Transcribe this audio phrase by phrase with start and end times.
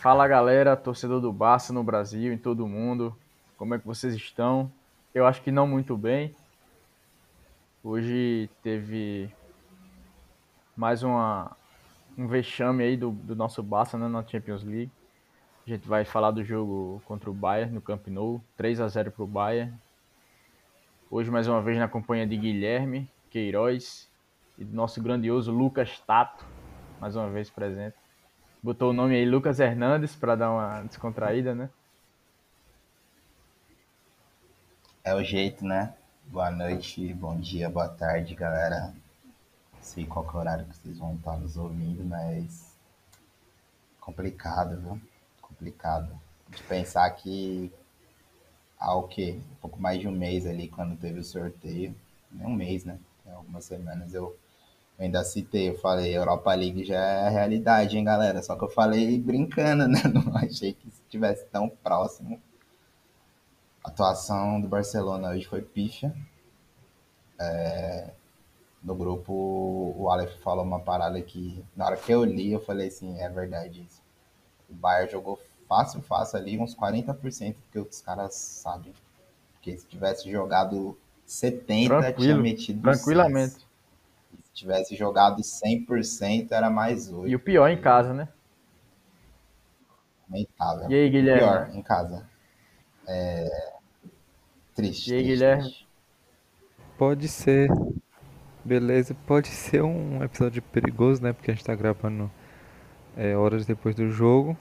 [0.00, 3.14] Fala galera, torcedor do Barça no Brasil, em todo mundo.
[3.58, 4.72] Como é que vocês estão?
[5.14, 6.34] Eu acho que não muito bem.
[7.84, 9.30] Hoje teve
[10.74, 11.54] mais uma,
[12.16, 14.90] um vexame aí do, do nosso Barça né, na Champions League.
[15.66, 19.10] A gente vai falar do jogo contra o Bayern no Camp Nou, 3 a 0
[19.10, 19.74] para o Bayern.
[21.10, 24.10] Hoje mais uma vez na companhia de Guilherme Queiroz
[24.56, 26.42] e do nosso grandioso Lucas Tato,
[26.98, 27.99] mais uma vez presente.
[28.62, 31.70] Botou o nome aí Lucas Hernandes para dar uma descontraída, né?
[35.02, 35.94] É o jeito, né?
[36.26, 38.94] Boa noite, bom dia, boa tarde, galera.
[39.72, 42.76] Não sei qual é o horário que vocês vão estar nos ouvindo, mas
[43.98, 45.00] complicado, viu?
[45.40, 46.20] Complicado.
[46.50, 47.72] De pensar que
[48.78, 49.40] há o quê?
[49.52, 51.96] Um pouco mais de um mês ali, quando teve o sorteio.
[52.30, 52.98] Nem um mês, né?
[53.26, 54.38] Algumas semanas eu
[55.00, 58.42] eu ainda citei, eu falei, Europa League já é realidade, hein, galera?
[58.42, 60.02] Só que eu falei brincando, né?
[60.12, 62.38] Não achei que estivesse tão próximo.
[63.82, 66.14] A atuação do Barcelona hoje foi pífia.
[67.40, 68.10] É...
[68.82, 69.32] No grupo,
[69.96, 73.28] o Aleph falou uma parada que, na hora que eu li, eu falei assim, é
[73.30, 74.02] verdade isso.
[74.68, 78.92] O Bayern jogou fácil, fácil ali, uns 40%, porque os caras sabem.
[79.54, 83.52] Porque se tivesse jogado 70, Tranquilo, tinha metido Tranquilamente.
[83.52, 83.69] 6
[84.52, 87.28] tivesse jogado 100%, era mais 8.
[87.28, 88.28] E o pior em casa, né?
[90.28, 90.90] Lamentável.
[90.90, 91.42] E aí, Guilherme?
[91.42, 92.28] O pior em casa.
[93.06, 93.72] É...
[94.74, 95.10] Triste.
[95.10, 95.62] E aí, triste, Guilherme?
[95.62, 95.88] Triste.
[96.96, 97.70] Pode ser.
[98.62, 101.32] Beleza, pode ser um episódio perigoso, né?
[101.32, 102.30] Porque a gente tá gravando
[103.16, 104.56] é, horas depois do jogo.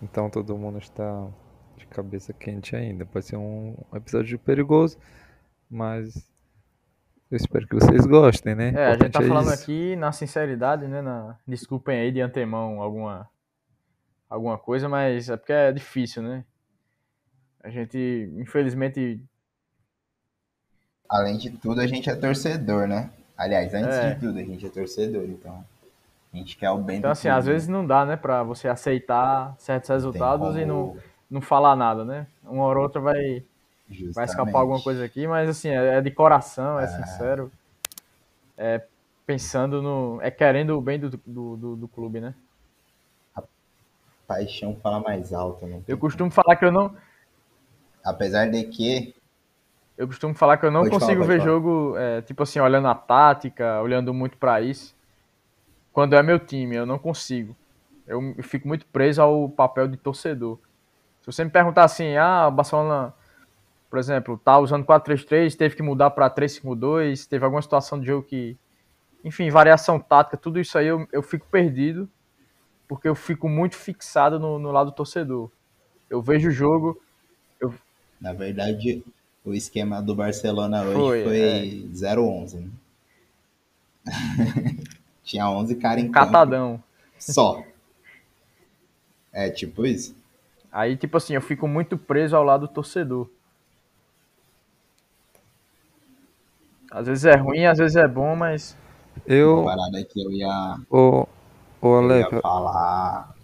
[0.00, 1.26] Então todo mundo está
[1.76, 3.04] de cabeça quente ainda.
[3.04, 4.98] Pode ser um episódio perigoso,
[5.68, 6.29] mas
[7.30, 8.72] eu espero que vocês gostem, né?
[8.74, 9.62] É, a gente tá é falando isso.
[9.62, 11.00] aqui na sinceridade, né?
[11.00, 11.36] Na...
[11.46, 13.28] Desculpem aí de antemão alguma,
[14.28, 16.44] alguma coisa, mas é porque é difícil, né?
[17.62, 19.22] A gente, infelizmente.
[21.08, 23.10] Além de tudo, a gente é torcedor, né?
[23.36, 24.14] Aliás, antes é.
[24.14, 25.64] de tudo, a gente é torcedor, então.
[26.32, 29.54] A gente quer o bem Então, assim, às vezes não dá, né, pra você aceitar
[29.58, 30.58] certos resultados como...
[30.58, 30.96] e não,
[31.28, 32.26] não falar nada, né?
[32.44, 33.44] Uma hora ou outra vai
[33.90, 34.14] Justamente.
[34.14, 37.50] Vai escapar alguma coisa aqui, mas assim, é, é de coração, é, é, sincero.
[38.56, 38.82] É
[39.30, 40.18] pensando no.
[40.22, 42.34] É querendo o bem do, do, do, do clube, né?
[43.36, 43.42] A
[44.26, 45.80] paixão fala mais alto, né?
[45.86, 46.96] Eu costumo falar que eu não.
[48.04, 49.14] Apesar de que.
[49.96, 51.50] Eu costumo falar que eu não pode consigo falar, ver falar.
[51.50, 54.96] jogo, é, tipo assim, olhando a tática, olhando muito para isso.
[55.92, 57.54] Quando é meu time, eu não consigo.
[58.06, 60.58] Eu, eu fico muito preso ao papel de torcedor.
[61.20, 63.14] Se você me perguntar assim, ah, o Barcelona
[63.90, 68.24] por exemplo, tá usando 4-3-3, teve que mudar para 3-5-2, teve alguma situação de jogo
[68.24, 68.56] que.
[69.24, 72.08] Enfim, variação tática, tudo isso aí eu, eu fico perdido,
[72.88, 75.50] porque eu fico muito fixado no, no lado do torcedor.
[76.08, 77.02] Eu vejo o jogo.
[77.60, 77.74] Eu...
[78.18, 79.04] Na verdade,
[79.44, 81.64] o esquema do Barcelona hoje foi, foi é...
[82.14, 82.60] 0-11.
[82.60, 82.70] Né?
[85.22, 86.76] Tinha 11 caras em Catadão.
[86.76, 86.84] Campo,
[87.18, 87.62] só.
[89.32, 90.14] É tipo isso.
[90.72, 93.28] Aí, tipo assim, eu fico muito preso ao lado do torcedor.
[96.90, 98.76] Às vezes é ruim, às vezes é bom, mas.
[99.26, 99.60] Eu.
[99.60, 100.78] Uma parada que eu ia.
[100.90, 101.26] Ô,
[101.80, 102.14] ô Ale...
[102.14, 103.34] eu ia falar,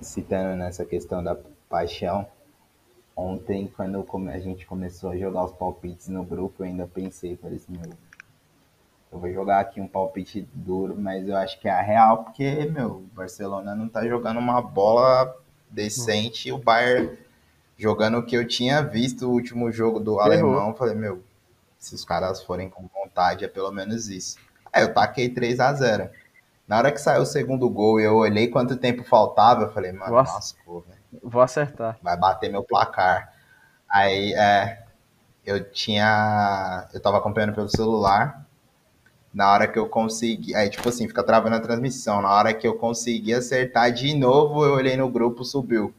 [0.00, 1.36] citando nessa questão da
[1.68, 2.26] paixão.
[3.16, 7.56] Ontem, quando a gente começou a jogar os palpites no grupo, eu ainda pensei, falei
[7.56, 7.90] assim, meu,
[9.12, 12.64] eu vou jogar aqui um palpite duro, mas eu acho que é a real, porque,
[12.66, 15.36] meu, o Barcelona não tá jogando uma bola
[15.68, 17.18] decente, e o Bayern
[17.76, 20.22] jogando o que eu tinha visto o último jogo do Errou.
[20.22, 21.22] alemão, falei, meu,
[21.80, 24.36] se os caras forem com vontade, é pelo menos isso.
[24.70, 26.10] Aí eu taquei 3 a 0
[26.68, 29.90] Na hora que saiu o segundo gol e eu olhei quanto tempo faltava, eu falei,
[29.90, 31.00] mano, nossa, velho.
[31.22, 31.98] Vou acertar.
[32.02, 33.32] Vai bater meu placar.
[33.88, 34.84] Aí, é,
[35.44, 36.86] eu tinha.
[36.92, 38.46] Eu tava acompanhando pelo celular.
[39.32, 40.54] Na hora que eu consegui.
[40.54, 42.22] Aí, tipo assim, fica travando a transmissão.
[42.22, 45.92] Na hora que eu consegui acertar de novo, eu olhei no grupo, subiu.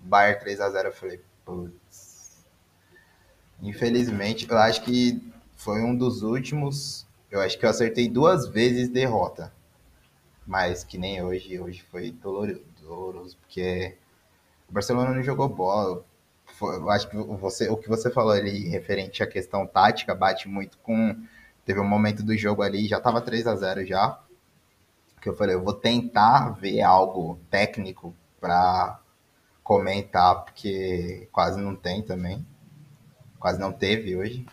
[0.00, 1.81] Bayern 3 a 0 Eu falei, putz.
[3.62, 5.22] Infelizmente, eu acho que
[5.56, 7.06] foi um dos últimos.
[7.30, 9.52] Eu acho que eu acertei duas vezes derrota.
[10.44, 11.60] Mas que nem hoje.
[11.60, 13.96] Hoje foi doloroso, porque
[14.68, 16.04] o Barcelona não jogou bola.
[16.60, 20.76] eu acho que você, o que você falou ali referente à questão tática bate muito
[20.78, 21.16] com.
[21.64, 24.18] Teve um momento do jogo ali, já tava 3 a 0 já.
[25.20, 28.98] Que eu falei, eu vou tentar ver algo técnico para
[29.62, 32.44] comentar, porque quase não tem também
[33.42, 34.46] quase não teve hoje.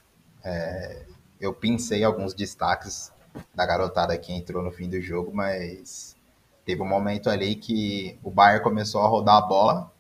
[0.44, 1.04] É,
[1.40, 3.14] eu pensei alguns destaques
[3.54, 6.18] da garotada que entrou no fim do jogo, mas
[6.66, 9.92] teve um momento ali que o Bayern começou a rodar a bola.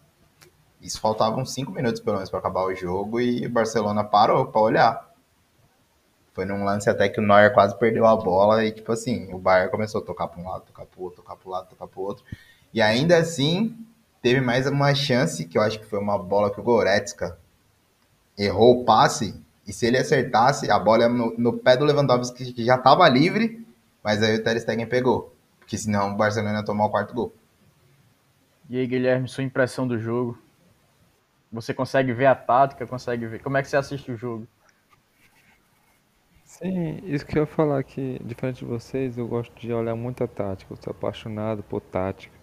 [0.81, 4.59] Isso faltavam cinco minutos pelo menos para acabar o jogo e o Barcelona parou para
[4.61, 5.13] olhar.
[6.33, 9.37] Foi num lance até que o Neuer quase perdeu a bola e tipo assim, o
[9.37, 12.01] Bayern começou a tocar para um lado, tocar para outro, tocar para lado, tocar para
[12.01, 12.25] outro.
[12.73, 13.77] E ainda assim,
[14.21, 17.37] teve mais uma chance, que eu acho que foi uma bola que o Goretzka
[18.39, 22.53] errou o passe, e se ele acertasse, a bola ia no, no pé do Lewandowski,
[22.53, 23.67] que já estava livre,
[24.03, 27.33] mas aí o Ter Stegen pegou, porque senão o Barcelona ia tomar o quarto gol.
[28.69, 30.37] E aí, Guilherme, sua impressão do jogo?
[31.51, 33.41] Você consegue ver a tática, consegue ver...
[33.41, 34.47] Como é que você assiste o jogo?
[36.45, 40.23] Sim, isso que eu ia falar que, diferente de vocês, eu gosto de olhar muito
[40.23, 42.35] a tática, eu sou apaixonado por tática.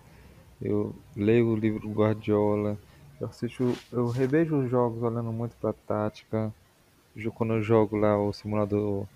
[0.61, 2.79] Eu leio o livro do Guardiola,
[3.21, 6.53] eu assisto, eu revejo os jogos olhando muito pra tática.
[7.35, 9.07] Quando eu jogo lá o simulador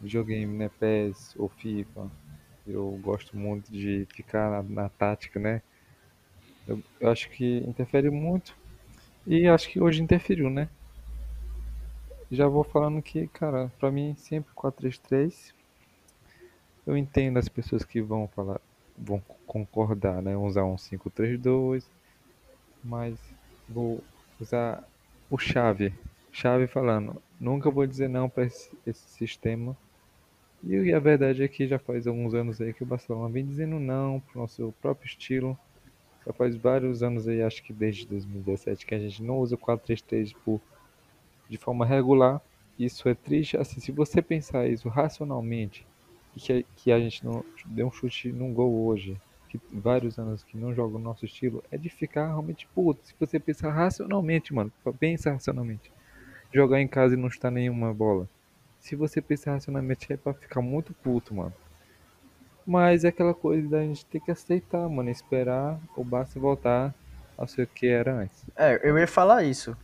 [0.00, 2.10] videogame, né, PES ou FIFA,
[2.66, 5.60] eu gosto muito de ficar na, na tática, né?
[6.66, 8.56] Eu, eu acho que interfere muito
[9.26, 10.68] e acho que hoje interferiu, né?
[12.30, 15.52] Já vou falando que, cara, pra mim sempre 4-3-3.
[16.86, 18.60] Eu entendo as pessoas que vão falar,
[18.96, 20.36] vão concordar, né?
[20.36, 21.90] Usar um 5-3-2,
[22.82, 23.18] mas
[23.68, 24.02] vou
[24.40, 24.82] usar
[25.30, 25.92] o chave.
[26.30, 29.76] Chave falando, nunca vou dizer não para esse, esse, sistema.
[30.64, 33.78] E a verdade é que já faz alguns anos aí que o Barcelona vem dizendo
[33.78, 35.58] não pro nosso próprio estilo.
[36.24, 39.58] Já faz vários anos aí, acho que desde 2017, que a gente não usa o
[39.58, 40.60] 4-3-3 por,
[41.48, 42.40] de forma regular.
[42.78, 43.56] Isso é triste.
[43.56, 45.84] Assim, se você pensar isso racionalmente,
[46.36, 49.20] que, que a gente não deu um chute num gol hoje,
[49.58, 53.06] que vários anos que não joga o nosso estilo, é de ficar realmente puto.
[53.06, 55.92] Se você pensar racionalmente, mano, pensa racionalmente.
[56.52, 58.28] Jogar em casa e não estar nenhuma bola.
[58.80, 61.52] Se você pensar racionalmente, é pra ficar muito puto, mano.
[62.66, 66.94] Mas é aquela coisa da gente ter que aceitar, mano, esperar o Barça voltar
[67.36, 68.44] ao ser que era antes.
[68.56, 69.76] É, eu ia falar isso.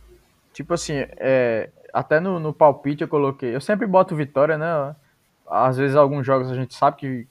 [0.53, 3.53] Tipo assim, é, até no, no palpite eu coloquei.
[3.55, 4.95] Eu sempre boto vitória, né?
[5.49, 7.27] às vezes alguns jogos a gente sabe que,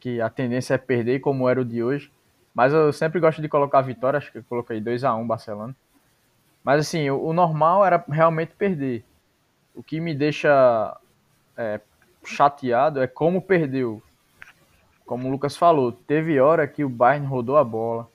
[0.00, 2.10] que a tendência é perder, como era o de hoje.
[2.54, 5.76] Mas eu sempre gosto de colocar vitória, acho que eu coloquei 2 a 1 Barcelona.
[6.64, 9.04] Mas assim, o, o, normal era realmente perder.
[9.74, 10.96] O que me deixa
[11.56, 11.80] é,
[12.24, 14.02] chateado é como perdeu.
[15.06, 18.08] Como o Lucas falou, teve hora que o Bayern rodou a bola.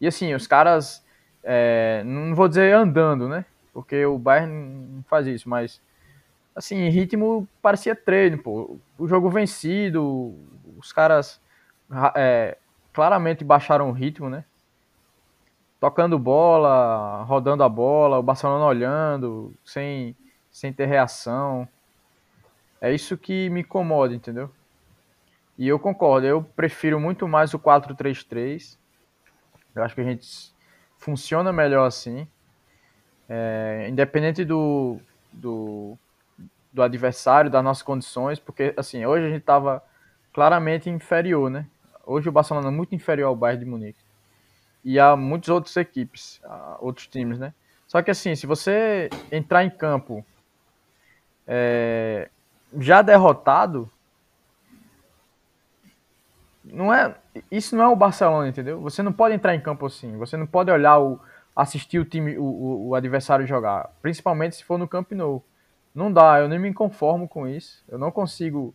[0.00, 1.04] E assim, os caras,
[1.42, 3.44] é, não vou dizer andando, né?
[3.72, 5.80] Porque o Bayern não faz isso, mas
[6.54, 8.78] assim, ritmo parecia treino, pô.
[8.98, 10.34] O jogo vencido,
[10.76, 11.40] os caras
[12.14, 12.56] é,
[12.92, 14.44] claramente baixaram o ritmo, né?
[15.80, 20.16] Tocando bola, rodando a bola, o Barcelona olhando, sem,
[20.50, 21.68] sem ter reação.
[22.80, 24.50] É isso que me incomoda, entendeu?
[25.58, 28.78] E eu concordo, eu prefiro muito mais o 4-3-3.
[29.74, 30.54] Eu acho que a gente
[30.98, 32.26] funciona melhor assim.
[33.28, 34.98] É, independente do,
[35.32, 35.98] do
[36.76, 39.82] do adversário, das nossas condições, porque assim, hoje a gente estava
[40.36, 41.64] claramente inferior, né?
[42.04, 44.04] Hoje o Barcelona é muito inferior ao Bayern de Munique.
[44.84, 46.42] E há muitas outras equipes,
[46.78, 47.54] outros times, né?
[47.86, 50.22] Só que assim, se você entrar em campo
[51.46, 52.28] é,
[52.78, 53.90] já derrotado,
[56.62, 57.16] não é,
[57.50, 58.78] isso não é o Barcelona, entendeu?
[58.82, 60.18] Você não pode entrar em campo assim.
[60.18, 61.18] Você não pode olhar o
[61.56, 65.42] assistir o time, o, o, adversário jogar, principalmente se for no Camp Nou.
[65.94, 67.82] Não dá, eu nem me conformo com isso.
[67.88, 68.74] Eu não consigo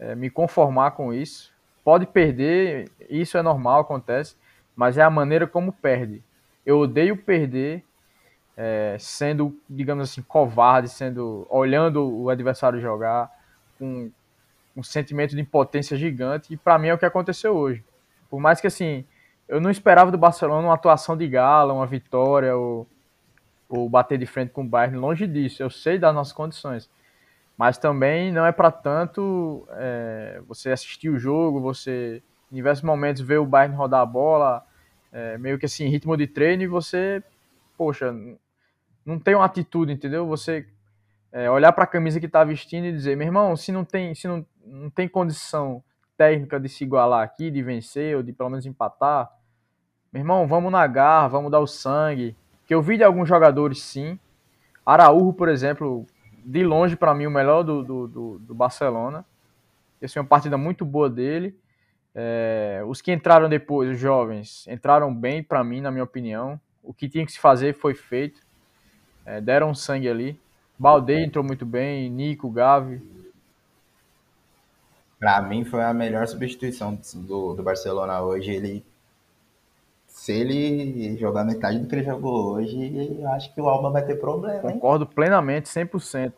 [0.00, 1.52] é, me conformar com isso.
[1.84, 4.36] Pode perder, isso é normal, acontece,
[4.74, 6.22] mas é a maneira como perde.
[6.66, 7.84] Eu odeio perder
[8.56, 13.30] é, sendo, digamos assim, covarde, sendo olhando o adversário jogar
[13.78, 14.10] com
[14.76, 16.52] um sentimento de impotência gigante.
[16.52, 17.84] E para mim é o que aconteceu hoje.
[18.28, 19.04] Por mais que assim,
[19.48, 22.86] eu não esperava do Barcelona uma atuação de gala, uma vitória ou
[23.70, 25.62] ou bater de frente com o Bayern, longe disso.
[25.62, 26.90] Eu sei das nossas condições.
[27.60, 33.20] Mas também não é para tanto é, você assistir o jogo, você em diversos momentos
[33.20, 34.64] ver o Bayern rodar a bola,
[35.12, 37.22] é, meio que assim, ritmo de treino, e você,
[37.76, 38.14] poxa,
[39.04, 40.26] não tem uma atitude, entendeu?
[40.26, 40.66] Você
[41.30, 44.14] é, olhar para a camisa que está vestindo e dizer, meu irmão, se não tem,
[44.14, 45.84] se não, não tem condição
[46.16, 49.30] técnica de se igualar aqui, de vencer ou de pelo menos empatar,
[50.10, 52.34] meu irmão, vamos na garra, vamos dar o sangue,
[52.66, 54.18] que eu vi de alguns jogadores, sim.
[54.86, 56.06] Araújo, por exemplo,
[56.50, 59.24] de longe, para mim, o melhor do, do, do, do Barcelona.
[60.00, 61.56] Essa é uma partida muito boa dele.
[62.12, 66.60] É, os que entraram depois, os jovens, entraram bem, para mim, na minha opinião.
[66.82, 68.40] O que tinha que se fazer foi feito.
[69.24, 70.40] É, deram sangue ali.
[70.76, 73.00] Balde entrou muito bem, Nico, Gavi.
[75.18, 78.50] Para mim foi a melhor substituição do, do Barcelona hoje.
[78.50, 78.84] Ele
[80.10, 84.04] se ele jogar metade do que ele jogou hoje, eu acho que o Alba vai
[84.04, 84.56] ter problema.
[84.56, 84.74] Hein?
[84.74, 86.32] Concordo plenamente, 100%.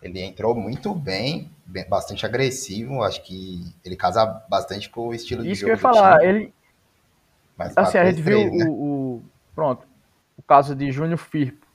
[0.00, 1.50] Ele entrou muito bem,
[1.88, 3.02] bastante agressivo.
[3.02, 5.72] Acho que ele casa bastante com o estilo Isso de jogo.
[5.72, 6.54] Isso que eu ia falar, ele.
[7.56, 8.64] Mas assim, a gente viu né?
[8.64, 9.84] o, o, Pronto.
[10.36, 11.66] O caso de Júnior Firpo,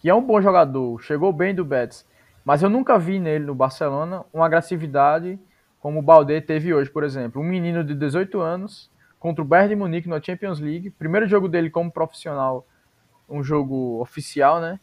[0.00, 2.04] que é um bom jogador, chegou bem do Betis.
[2.44, 5.38] Mas eu nunca vi nele no Barcelona uma agressividade
[5.80, 7.40] como o Balde teve hoje, por exemplo.
[7.40, 10.90] Um menino de 18 anos contra o Bayern de Munique na Champions League.
[10.90, 12.66] Primeiro jogo dele como profissional,
[13.28, 14.80] um jogo oficial, né?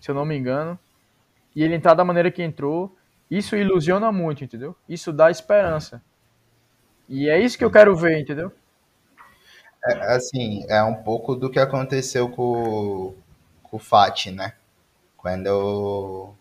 [0.00, 0.78] Se eu não me engano.
[1.54, 2.94] E ele entrar da maneira que entrou,
[3.30, 4.76] isso ilusiona muito, entendeu?
[4.88, 6.02] Isso dá esperança.
[7.08, 8.52] E é isso que eu quero ver, entendeu?
[9.84, 13.14] É, assim, é um pouco do que aconteceu com,
[13.62, 14.54] com o Fati, né?
[15.16, 16.32] Quando,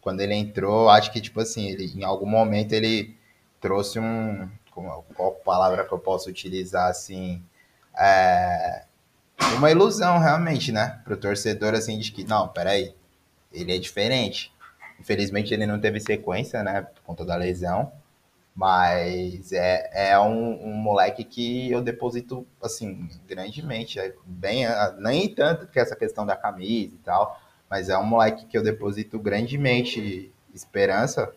[0.00, 3.14] quando ele entrou, acho que, tipo assim, ele, em algum momento ele
[3.60, 4.48] trouxe um,
[5.14, 7.42] qual palavra que eu posso utilizar assim,
[7.98, 8.84] é,
[9.56, 11.00] uma ilusão realmente, né?
[11.04, 12.94] Para o torcedor assim de que não, peraí,
[13.52, 14.52] ele é diferente.
[14.98, 16.82] Infelizmente ele não teve sequência, né?
[16.82, 17.92] Por conta da lesão.
[18.54, 23.98] Mas é, é um, um moleque que eu deposito, assim, grandemente.
[23.98, 24.66] É bem,
[24.98, 28.62] nem tanto que essa questão da camisa e tal, mas é um moleque que eu
[28.62, 31.32] deposito grandemente esperança,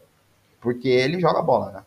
[0.60, 1.86] porque ele joga bola, né?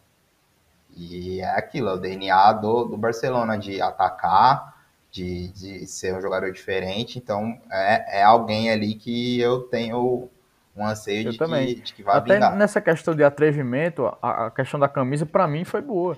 [0.96, 4.74] E é aquilo, é o DNA do, do Barcelona de atacar,
[5.10, 7.18] de, de ser um jogador diferente.
[7.18, 10.30] Então é, é alguém ali que eu tenho
[10.74, 12.56] um anseio de que, de que, vai Até vingar.
[12.56, 16.16] nessa questão de atrevimento, a, a questão da camisa, para mim, foi boa.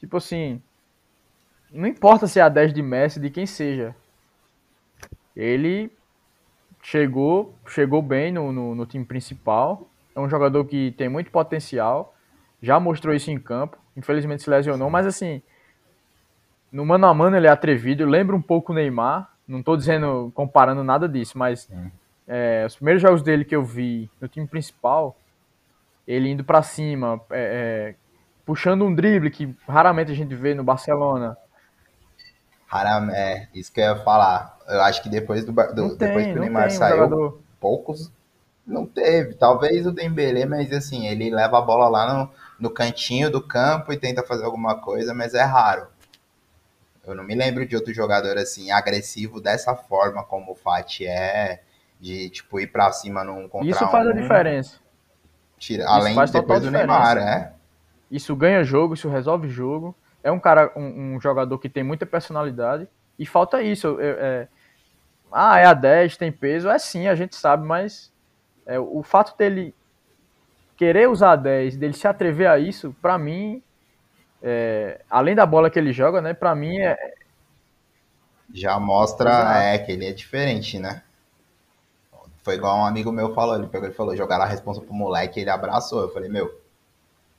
[0.00, 0.60] Tipo assim,
[1.70, 3.94] não importa se é a 10 de Messi, de quem seja.
[5.34, 5.92] Ele
[6.82, 9.88] chegou, chegou bem no, no, no time principal.
[10.14, 12.14] É um jogador que tem muito potencial.
[12.60, 15.42] Já mostrou isso em campo infelizmente se lesionou, mas assim,
[16.70, 20.32] no mano a mano ele é atrevido, lembra um pouco o Neymar, não estou dizendo,
[20.34, 21.68] comparando nada disso, mas
[22.26, 25.16] é, os primeiros jogos dele que eu vi no time principal,
[26.06, 27.94] ele indo para cima, é, é,
[28.46, 31.36] puxando um drible que raramente a gente vê no Barcelona.
[32.66, 34.58] Raramente, é, isso que eu ia falar.
[34.66, 38.10] Eu acho que depois do, do tem, depois que o Neymar saiu, um poucos
[38.66, 39.34] não teve.
[39.34, 42.30] Talvez o Dembélé, mas assim, ele leva a bola lá no,
[42.62, 45.88] no cantinho do campo e tenta fazer alguma coisa, mas é raro.
[47.04, 51.60] Eu não me lembro de outro jogador assim agressivo dessa forma como o Fati é,
[52.00, 54.78] de tipo ir para cima num contra Isso faz um, a diferença.
[55.58, 57.52] Tira, além de depois do Neymar, é.
[58.08, 59.92] Isso ganha jogo, isso resolve jogo.
[60.22, 62.86] É um cara, um, um jogador que tem muita personalidade
[63.18, 63.98] e falta isso.
[64.00, 64.48] É, é,
[65.32, 68.12] ah, é a 10, tem peso, é sim, a gente sabe, mas
[68.64, 69.74] é, o fato dele
[70.82, 73.62] querer usar 10, dele se atrever a isso, para mim,
[74.42, 76.96] é, além da bola que ele joga, né, para mim é
[78.52, 81.02] já mostra é, que ele é diferente, né?
[82.42, 85.40] Foi igual um amigo meu falou, ele pegou e falou, jogar a responsa pro moleque,
[85.40, 86.02] ele abraçou.
[86.02, 86.52] Eu falei, meu,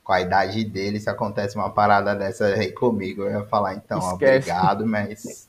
[0.04, 4.00] com a idade dele, se acontece uma parada dessa aí comigo, eu ia falar, então,
[4.00, 4.50] Esquece.
[4.50, 5.48] obrigado, mas.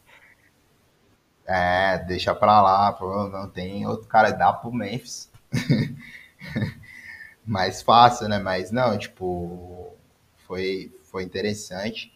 [1.46, 5.30] É, deixa pra lá, pô, não tem outro cara, dá pro Memphis.
[7.44, 8.38] mais fácil, né?
[8.38, 9.92] Mas não, tipo,
[10.46, 12.12] foi, foi interessante.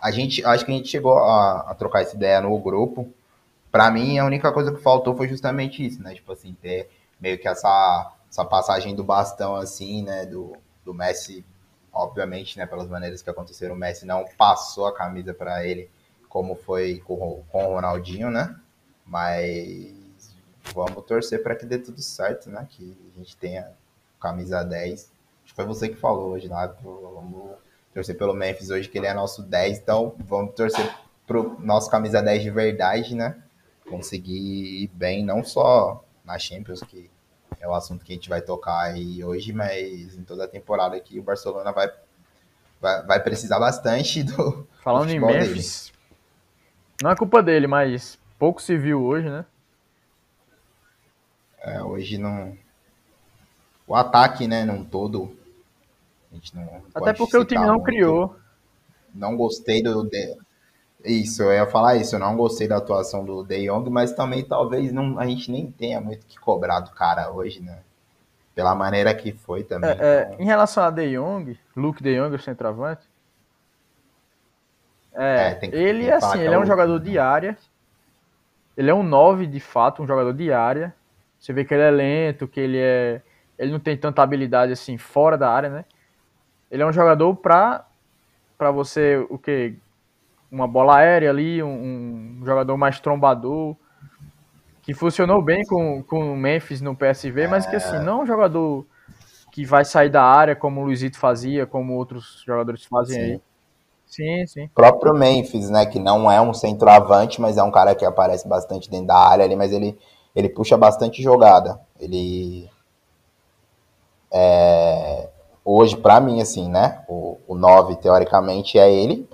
[0.00, 3.12] A gente, acho que a gente chegou a, a trocar essa ideia no grupo.
[3.70, 6.14] Para mim, a única coisa que faltou foi justamente isso, né?
[6.14, 6.88] Tipo assim, ter
[7.20, 10.24] meio que essa, essa passagem do bastão, assim, né?
[10.24, 11.44] Do, do Messi,
[11.92, 12.66] obviamente, né?
[12.66, 15.90] Pelas maneiras que aconteceram, o Messi não passou a camisa para ele,
[16.28, 18.54] como foi com, com o Ronaldinho, né?
[19.04, 19.92] Mas
[20.74, 22.66] vamos torcer para que dê tudo certo, né?
[22.70, 23.68] Que a gente tenha
[24.20, 25.00] camisa 10.
[25.00, 25.10] Acho
[25.44, 26.66] que foi você que falou hoje lá.
[26.66, 27.56] Vamos
[27.94, 29.78] torcer pelo Memphis hoje, que ele é nosso 10.
[29.78, 30.92] Então, vamos torcer
[31.26, 33.36] pro nosso camisa 10 de verdade, né?
[33.88, 37.10] Conseguir ir bem, não só na Champions, que
[37.60, 40.98] é o assunto que a gente vai tocar aí hoje, mas em toda a temporada
[41.00, 41.90] que o Barcelona vai,
[42.80, 44.66] vai, vai precisar bastante do.
[44.82, 45.92] Falando do em Memphis,
[47.02, 49.44] não é culpa dele, mas pouco se viu hoje, né?
[51.60, 52.56] É, hoje não,
[53.88, 55.34] o ataque, né, num todo.
[56.94, 57.84] Até porque o time não muito.
[57.84, 58.36] criou.
[59.14, 60.04] Não gostei do.
[60.04, 60.36] De...
[61.02, 62.14] Isso, eu ia falar isso.
[62.14, 65.70] Eu não gostei da atuação do De Jong, mas também talvez não, a gente nem
[65.70, 67.78] tenha muito que cobrar do cara hoje, né?
[68.54, 69.90] Pela maneira que foi também.
[69.90, 70.36] É, é então...
[70.38, 73.08] é, em relação a De Jong, Luke De Jong, o centroavante.
[75.14, 77.56] É, que, ele assim, ele é um jogador de área.
[78.76, 80.94] Ele é um 9 de fato, um jogador de área.
[81.40, 83.22] Você vê que ele é lento, que ele é
[83.58, 85.84] ele não tem tanta habilidade assim fora da área, né?
[86.70, 87.84] ele é um jogador para
[88.56, 89.74] para você o que
[90.50, 93.76] uma bola aérea ali, um, um, jogador mais trombador
[94.82, 98.26] que funcionou bem com, com o Memphis no PSV, mas que assim, não é um
[98.26, 98.86] jogador
[99.52, 103.32] que vai sair da área como o Luizito fazia, como outros jogadores fazem sim.
[103.32, 103.40] aí.
[104.06, 104.64] Sim, sim.
[104.64, 108.48] O próprio Memphis, né, que não é um centroavante, mas é um cara que aparece
[108.48, 109.96] bastante dentro da área ali, mas ele,
[110.34, 111.78] ele puxa bastante jogada.
[112.00, 112.68] Ele
[114.32, 115.28] é,
[115.64, 117.04] hoje, para mim, assim, né?
[117.08, 119.28] O, o 9, teoricamente, é ele,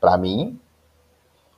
[0.00, 0.58] para mim.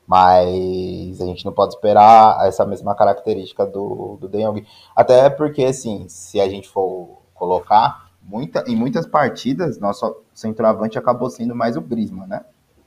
[0.07, 4.67] Mas a gente não pode esperar essa mesma característica do, do De Jong.
[4.95, 11.31] Até porque, assim, se a gente for colocar, muita, em muitas partidas, nosso centroavante acabou
[11.31, 12.45] sendo mais o Griezmann, né?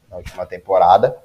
[0.09, 1.17] Na última temporada.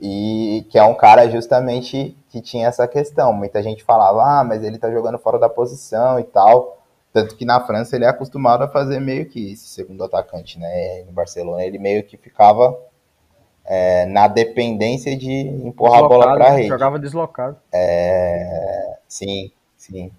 [0.00, 3.32] E que é um cara justamente que tinha essa questão.
[3.32, 6.83] Muita gente falava, ah, mas ele tá jogando fora da posição e tal.
[7.14, 11.04] Tanto que na França ele é acostumado a fazer meio que esse segundo atacante, né?
[11.06, 12.76] No Barcelona ele meio que ficava
[13.64, 16.68] é, na dependência de empurrar deslocado, a bola para a rede.
[16.68, 17.56] Jogava deslocado.
[17.72, 20.10] É, sim, sim.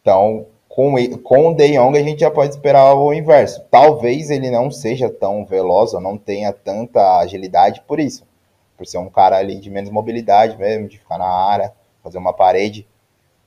[0.00, 3.62] Então, com, com o De Jong a gente já pode esperar o inverso.
[3.70, 8.26] Talvez ele não seja tão veloz ou não tenha tanta agilidade por isso.
[8.78, 12.32] Por ser um cara ali de menos mobilidade mesmo, de ficar na área, fazer uma
[12.32, 12.88] parede.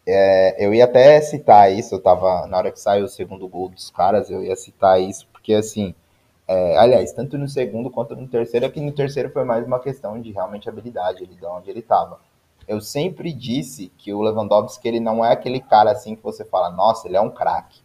[0.06, 3.70] É, eu ia até citar isso, eu tava, na hora que saiu o segundo gol
[3.70, 5.96] dos caras, eu ia citar isso, porque assim,
[6.46, 10.20] é, aliás, tanto no segundo quanto no terceiro, aqui no terceiro foi mais uma questão
[10.20, 12.20] de realmente habilidade, ele de onde ele tava.
[12.68, 16.70] Eu sempre disse que o Lewandowski, ele não é aquele cara assim que você fala,
[16.70, 17.82] nossa, ele é um craque.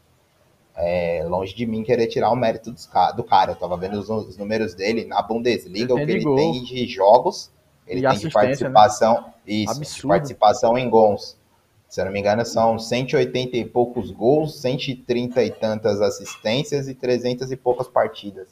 [0.75, 3.52] É, longe de mim querer tirar o mérito dos, do cara.
[3.52, 6.37] Eu tava vendo os, os números dele na Bundesliga, o que ele gol.
[6.37, 7.50] tem de jogos,
[7.84, 8.30] ele e tem de né?
[8.30, 9.32] participação, né?
[9.44, 11.38] isso, de participação em gols
[11.88, 16.95] se eu não me engano, são 180 e poucos gols, 130 e tantas assistências e
[16.95, 18.49] 300 e poucas partidas.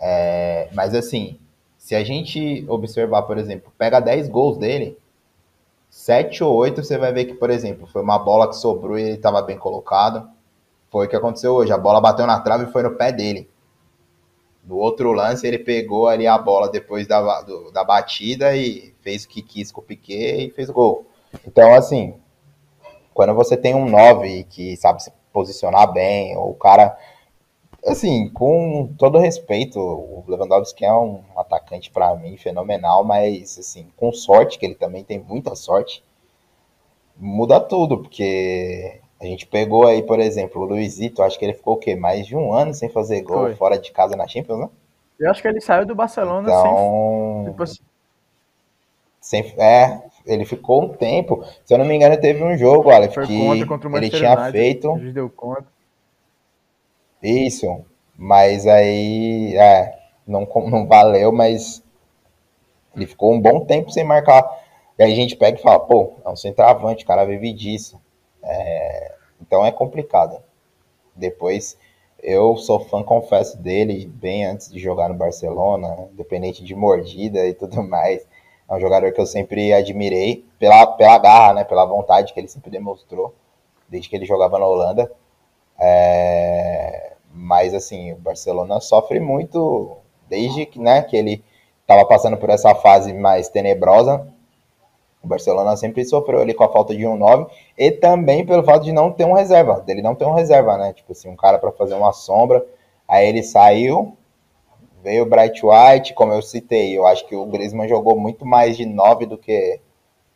[0.00, 1.38] É, mas assim,
[1.76, 4.98] se a gente observar, por exemplo, pega 10 gols dele,
[5.90, 9.02] 7 ou 8 você vai ver que, por exemplo, foi uma bola que sobrou e
[9.02, 10.30] ele estava bem colocado.
[10.90, 11.72] Foi o que aconteceu hoje.
[11.72, 13.50] A bola bateu na trave e foi no pé dele.
[14.64, 19.24] No outro lance, ele pegou ali a bola depois da, do, da batida e fez
[19.24, 21.06] o que quis com o Piquet e fez o gol.
[21.46, 22.14] Então, assim,
[23.14, 26.96] quando você tem um 9 que sabe se posicionar bem, ou o cara.
[27.86, 34.12] Assim, com todo respeito, o Lewandowski é um atacante para mim fenomenal, mas assim, com
[34.12, 36.04] sorte, que ele também tem muita sorte,
[37.16, 41.74] muda tudo, porque a gente pegou aí, por exemplo, o Luizito, acho que ele ficou
[41.74, 41.94] o quê?
[41.94, 43.54] Mais de um ano sem fazer gol Foi.
[43.54, 44.70] fora de casa na Champions, né?
[45.18, 47.82] Eu acho que ele saiu do Barcelona então, sem, tipo assim.
[49.20, 49.54] sem.
[49.58, 51.44] É, ele ficou um tempo.
[51.64, 54.96] Se eu não me engano, teve um jogo, Aleph, que ele tinha United, feito.
[55.12, 55.66] deu conta.
[57.22, 57.84] Isso.
[58.16, 61.82] Mas aí, é, não, não valeu, mas
[62.94, 64.44] ele ficou um bom tempo sem marcar.
[64.98, 68.00] E aí a gente pega e fala, pô, é um centroavante, o cara vive disso.
[68.42, 70.36] É, então é complicado.
[71.16, 71.76] Depois,
[72.22, 77.54] eu sou fã, confesso, dele bem antes de jogar no Barcelona, independente de mordida e
[77.54, 78.26] tudo mais.
[78.70, 82.46] É um jogador que eu sempre admirei pela, pela garra, né, pela vontade que ele
[82.46, 83.34] sempre demonstrou,
[83.88, 85.10] desde que ele jogava na Holanda.
[85.76, 89.96] É, mas, assim, o Barcelona sofre muito
[90.28, 91.42] desde que, né, que ele
[91.82, 94.24] estava passando por essa fase mais tenebrosa.
[95.22, 98.84] O Barcelona sempre sofreu ali com a falta de um 9 e também pelo fato
[98.84, 100.92] de não ter um reserva, dele não ter um reserva, né?
[100.92, 102.64] Tipo assim, um cara para fazer uma sombra.
[103.06, 104.16] Aí ele saiu,
[105.02, 108.76] Veio o Bright White, como eu citei, eu acho que o Griezmann jogou muito mais
[108.76, 109.80] de 9 do que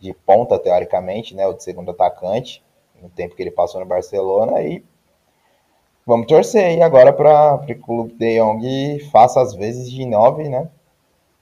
[0.01, 2.63] de ponta, teoricamente, né, o de segundo atacante,
[3.01, 4.83] no tempo que ele passou no Barcelona, e
[6.07, 10.71] vamos torcer aí agora para o Luke de Jong faça as vezes de 9, né,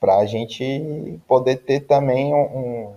[0.01, 2.93] para a gente poder ter também um, um,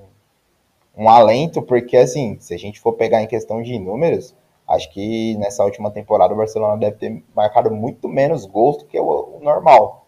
[1.04, 4.34] um alento, porque assim, se a gente for pegar em questão de números,
[4.68, 9.00] acho que nessa última temporada o Barcelona deve ter marcado muito menos gols do que
[9.00, 10.05] o normal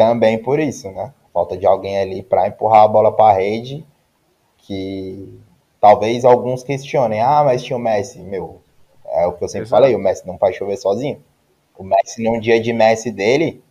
[0.00, 1.12] também por isso, né?
[1.30, 3.86] Falta de alguém ali para empurrar a bola para a rede,
[4.56, 5.38] que
[5.78, 8.62] talvez alguns questionem, ah, mas tinha o Messi, meu,
[9.04, 9.82] é o que eu sempre Exato.
[9.82, 11.22] falei, o Messi não pode chover sozinho.
[11.76, 13.62] O Messi, num dia de Messi dele,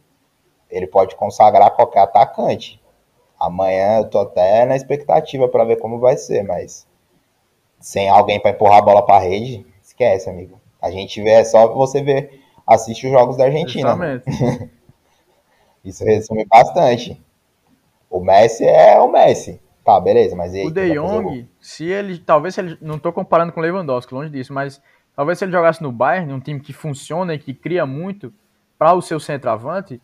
[0.70, 2.80] ele pode consagrar qualquer atacante.
[3.40, 6.86] Amanhã eu tô até na expectativa para ver como vai ser, mas
[7.80, 10.62] sem alguém para empurrar a bola para a rede, esquece, amigo.
[10.80, 13.98] A gente vê, é só você ver, assiste os jogos da Argentina.
[15.84, 17.22] Isso resume bastante.
[18.10, 19.62] O Messi é o Messi.
[19.84, 22.20] Tá, beleza, mas aí, O De Jong, se ele.
[22.20, 22.78] Talvez se ele.
[22.82, 24.82] Não tô comparando com o Lewandowski, longe disso, mas
[25.16, 28.34] talvez se ele jogasse no Bayern, um time que funciona e que cria muito,
[28.80, 30.02] para o seu centroavante,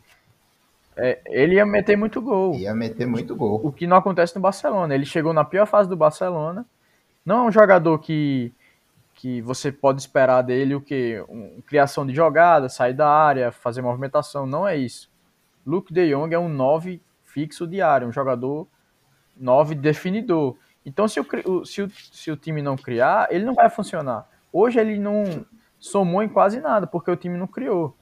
[0.97, 2.55] é, ele ia meter muito gol.
[2.55, 3.61] Ia meter muito gol.
[3.63, 4.93] O que não acontece no Barcelona.
[4.93, 6.65] Ele chegou na pior fase do Barcelona.
[7.25, 8.53] Não é um jogador que,
[9.13, 11.23] que você pode esperar dele o que?
[11.29, 14.45] Um, criação de jogada, sair da área, fazer movimentação.
[14.45, 15.09] Não é isso.
[15.65, 18.67] Luke de Jong é um 9 fixo de área, um jogador
[19.35, 20.55] 9 definidor.
[20.85, 24.29] Então, se o, se, o, se o time não criar, ele não vai funcionar.
[24.53, 25.45] Hoje ele não
[25.79, 27.95] somou em quase nada, porque o time não criou.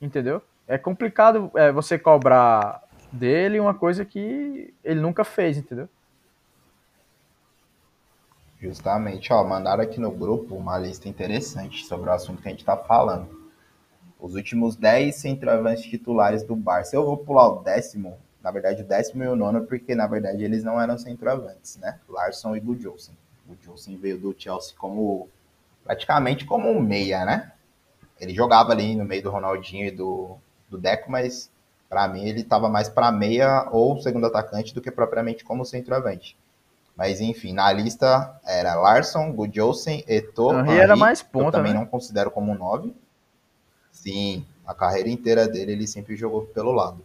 [0.00, 0.42] Entendeu?
[0.66, 5.88] É complicado é, você cobrar dele uma coisa que ele nunca fez, entendeu?
[8.60, 12.60] Justamente, ó, mandaram aqui no grupo uma lista interessante sobre o assunto que a gente
[12.60, 13.43] está falando.
[14.24, 16.96] Os últimos 10 centroavantes titulares do Barça.
[16.96, 20.42] Eu vou pular o décimo, na verdade o décimo e o nono, porque na verdade
[20.42, 21.98] eles não eram centroavantes, né?
[22.08, 23.14] Larson e Gudjohnsen.
[23.46, 25.28] O Johnson veio do Chelsea como
[25.84, 27.52] praticamente como um meia, né?
[28.18, 30.38] Ele jogava ali no meio do Ronaldinho e do,
[30.70, 31.50] do Deco, mas
[31.86, 36.34] para mim ele estava mais para meia ou segundo atacante do que propriamente como centroavante.
[36.96, 41.78] Mas enfim, na lista era Larson, Gudjohnsen, Eto'o, Henry era mais ponta, eu também né?
[41.78, 43.03] não considero como um 9.
[43.94, 47.02] Sim, a carreira inteira dele ele sempre jogou pelo lado.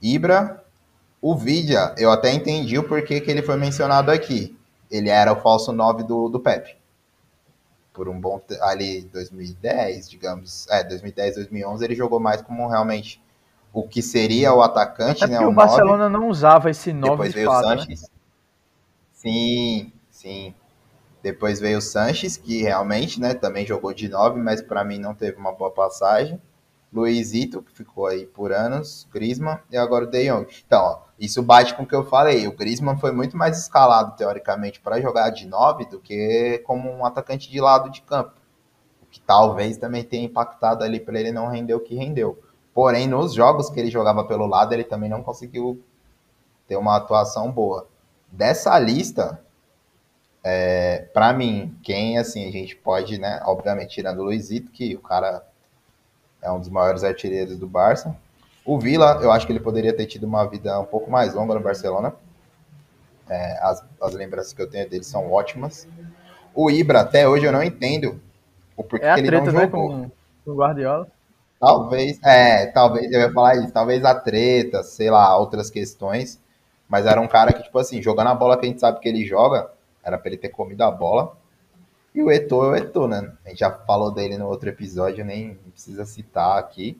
[0.00, 0.62] Ibra,
[1.20, 4.56] o Vidia, eu até entendi o porquê que ele foi mencionado aqui.
[4.90, 6.76] Ele era o falso 9 do, do Pepe.
[7.92, 13.20] Por um bom ali 2010, digamos, é, 2010, 2011, ele jogou mais como realmente
[13.72, 15.40] o que seria o atacante, é né?
[15.40, 18.02] O, o Barcelona não usava esse 9 Depois de veio fato, o Sanches.
[18.02, 18.08] Né?
[19.12, 20.54] Sim, sim.
[21.26, 25.12] Depois veio o Sanches, que realmente, né, também jogou de 9, mas para mim não
[25.12, 26.40] teve uma boa passagem.
[26.92, 30.46] Luizito, que ficou aí por anos, Griezmann e agora o De Jong.
[30.64, 32.46] Então, ó, isso bate com o que eu falei.
[32.46, 37.04] O Griezmann foi muito mais escalado, teoricamente, para jogar de 9 do que como um
[37.04, 38.30] atacante de lado de campo.
[39.02, 42.40] O que talvez também tenha impactado ali para ele não render o que rendeu.
[42.72, 45.82] Porém, nos jogos que ele jogava pelo lado, ele também não conseguiu
[46.68, 47.88] ter uma atuação boa.
[48.30, 49.44] Dessa lista,
[50.48, 55.00] é, para mim, quem assim a gente pode, né, obviamente tirando o Luizito, que o
[55.00, 55.44] cara
[56.40, 58.16] é um dos maiores artilheiros do Barça.
[58.64, 61.52] O Vila, eu acho que ele poderia ter tido uma vida um pouco mais longa
[61.52, 62.14] no Barcelona.
[63.28, 65.88] É, as, as lembranças que eu tenho dele são ótimas.
[66.54, 68.20] O Ibra, até hoje eu não entendo
[68.76, 69.88] o porquê é que ele não né, jogou.
[69.88, 70.10] Com,
[70.44, 71.08] com o Guardiola.
[71.58, 76.40] Talvez, é, talvez, eu ia falar isso, talvez a treta, sei lá, outras questões,
[76.88, 79.08] mas era um cara que, tipo assim, jogando a bola que a gente sabe que
[79.08, 79.74] ele joga,
[80.06, 81.36] era pra ele ter comido a bola,
[82.14, 83.30] e o Eto'o é o Eto'o, né?
[83.44, 86.98] A gente já falou dele no outro episódio, nem precisa citar aqui.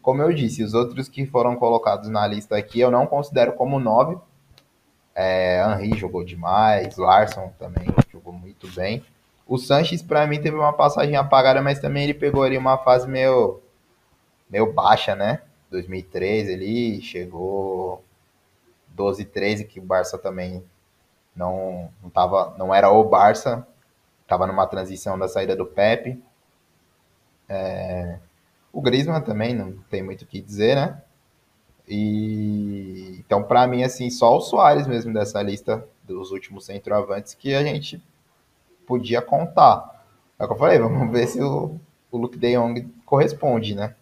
[0.00, 3.78] Como eu disse, os outros que foram colocados na lista aqui eu não considero como
[3.78, 4.16] nove.
[5.14, 9.04] É, Henry jogou demais, Larson também jogou muito bem.
[9.46, 13.06] O Sanches, para mim, teve uma passagem apagada, mas também ele pegou ali uma fase
[13.06, 13.60] meio,
[14.48, 15.42] meio baixa, né?
[15.70, 18.02] 2013 ele chegou
[18.88, 20.64] 12, 13, que o Barça também
[21.34, 23.66] não, não, tava, não era o Barça,
[24.22, 26.22] estava numa transição da saída do Pepe.
[27.48, 28.18] É,
[28.72, 31.02] o Griezmann também não tem muito o que dizer, né?
[31.86, 37.54] E então, para mim, assim, só o Soares mesmo dessa lista dos últimos centroavantes que
[37.54, 38.02] a gente
[38.86, 40.04] podia contar.
[40.38, 41.78] É o que eu falei, vamos ver se o,
[42.10, 43.94] o Luke De Jong corresponde, né?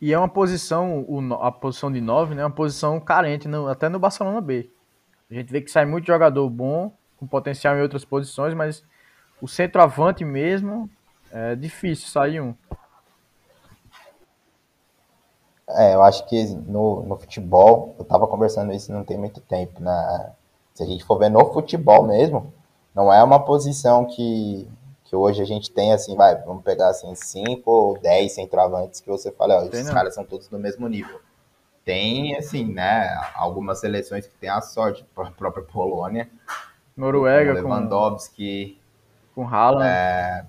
[0.00, 1.06] E é uma posição,
[1.40, 2.44] a posição de 9, né?
[2.44, 4.68] Uma posição carente, no, até no Barcelona B.
[5.32, 8.84] A gente vê que sai muito jogador bom, com potencial em outras posições, mas
[9.40, 10.90] o centroavante mesmo
[11.32, 12.54] é difícil sair um.
[15.70, 19.82] É, eu acho que no, no futebol, eu tava conversando isso não tem muito tempo,
[19.82, 20.32] né?
[20.74, 22.52] Se a gente for ver no futebol mesmo,
[22.94, 24.68] não é uma posição que,
[25.04, 29.08] que hoje a gente tem, assim, vai, vamos pegar assim, 5 ou 10 centroavantes que
[29.08, 31.22] você fala, ó, esses caras são todos do mesmo nível.
[31.84, 36.30] Tem, assim, né, algumas seleções que tem a sorte, a própria Polônia,
[36.96, 38.80] Noruega, com Lewandowski,
[39.34, 39.88] com, com Haaland.
[39.88, 40.46] É,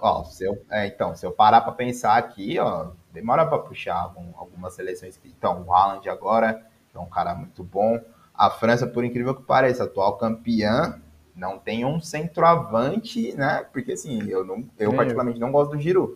[0.00, 3.96] ó, se eu, é, então, se eu parar para pensar aqui, ó, demora para puxar
[3.96, 5.18] algum, algumas seleções.
[5.24, 8.00] Então, o Haaland agora é um cara muito bom.
[8.34, 11.00] A França, por incrível que pareça, atual campeã,
[11.34, 13.64] não tem um centroavante, né?
[13.72, 16.14] Porque assim, eu, não, eu particularmente não gosto do Giroud.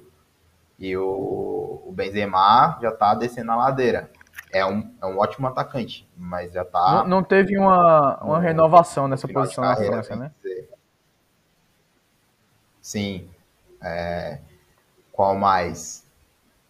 [0.81, 4.11] E o, o Benzema já tá descendo a ladeira.
[4.51, 7.03] É um, é um ótimo atacante, mas já tá.
[7.03, 10.33] Não, não teve uma, uma no, renovação nessa posição carreira, na França, né?
[12.81, 13.29] Sim.
[13.83, 14.39] É,
[15.13, 16.05] qual mais?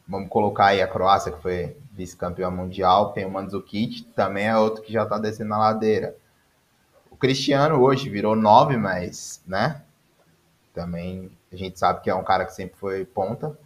[0.07, 3.13] Vamos colocar aí a Croácia, que foi vice-campeã mundial.
[3.13, 6.17] Tem o Mandzukic, também é outro que já tá descendo a ladeira.
[7.11, 9.83] O Cristiano hoje virou nove, mas, né?
[10.75, 13.57] Também a gente sabe que é um cara que sempre foi ponta.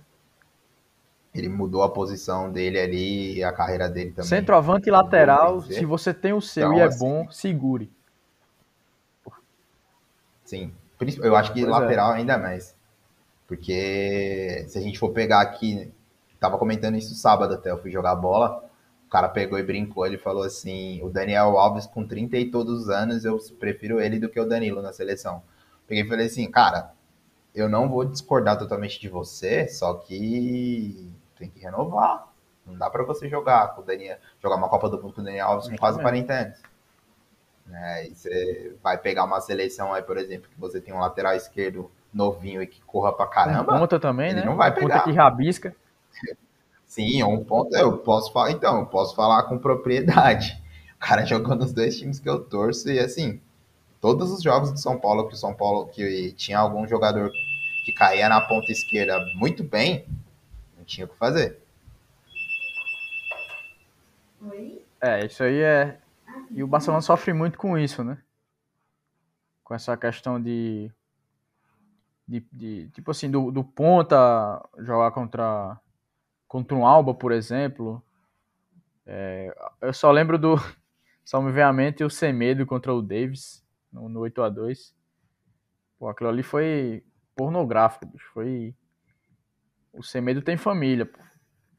[1.34, 4.28] Ele mudou a posição dele ali e a carreira dele também.
[4.28, 7.90] Centroavante e lateral, se você tem o seu então, e é assim, bom, segure.
[10.44, 10.72] Sim,
[11.20, 11.78] eu acho que pois é.
[11.80, 12.18] lateral é.
[12.18, 12.76] ainda mais.
[13.48, 15.92] Porque se a gente for pegar aqui,
[16.38, 18.64] tava comentando isso sábado até, eu fui jogar bola,
[19.06, 22.82] o cara pegou e brincou, ele falou assim, o Daniel Alves com 30 e todos
[22.82, 25.42] os anos, eu prefiro ele do que o Danilo na seleção.
[25.86, 26.92] Peguei e falei assim, cara,
[27.54, 31.10] eu não vou discordar totalmente de você, só que
[31.44, 32.28] tem que renovar.
[32.66, 35.24] Não dá para você jogar com o Daniel, jogar uma Copa do Mundo com o
[35.24, 36.62] Daniel Alves com quase 40 anos.
[37.66, 38.06] Né?
[38.08, 41.90] E você vai pegar uma seleção aí, por exemplo, que você tem um lateral esquerdo
[42.12, 43.74] novinho e que corra pra caramba.
[43.74, 44.46] Um ponta também, ele né?
[44.46, 44.88] Não vai um pegar.
[44.88, 45.76] Ponta que rabisca.
[46.86, 47.74] Sim, um ponto.
[47.76, 50.62] Eu posso falar, então, eu posso falar com propriedade.
[50.96, 53.40] O cara jogou nos dois times que eu torço e assim,
[54.00, 57.30] todos os jogos do São Paulo que o São Paulo que tinha algum jogador
[57.84, 60.06] que caía na ponta esquerda muito bem,
[60.84, 61.58] não tinha o que fazer.
[64.42, 64.84] Oi?
[65.00, 65.98] É, isso aí é.
[66.50, 68.18] E o Barcelona sofre muito com isso, né?
[69.64, 70.90] Com essa questão de.
[72.28, 75.80] de, de tipo assim, do, do ponta jogar contra.
[76.46, 78.02] contra um Alba, por exemplo.
[79.06, 80.56] É, eu só lembro do.
[81.24, 84.92] Só me vem à mente o Semedo contra o Davis no, no 8x2.
[85.98, 87.02] Pô, aquilo ali foi
[87.34, 88.30] pornográfico, bicho.
[88.34, 88.74] Foi
[89.94, 91.18] o Semedo tem família, pô.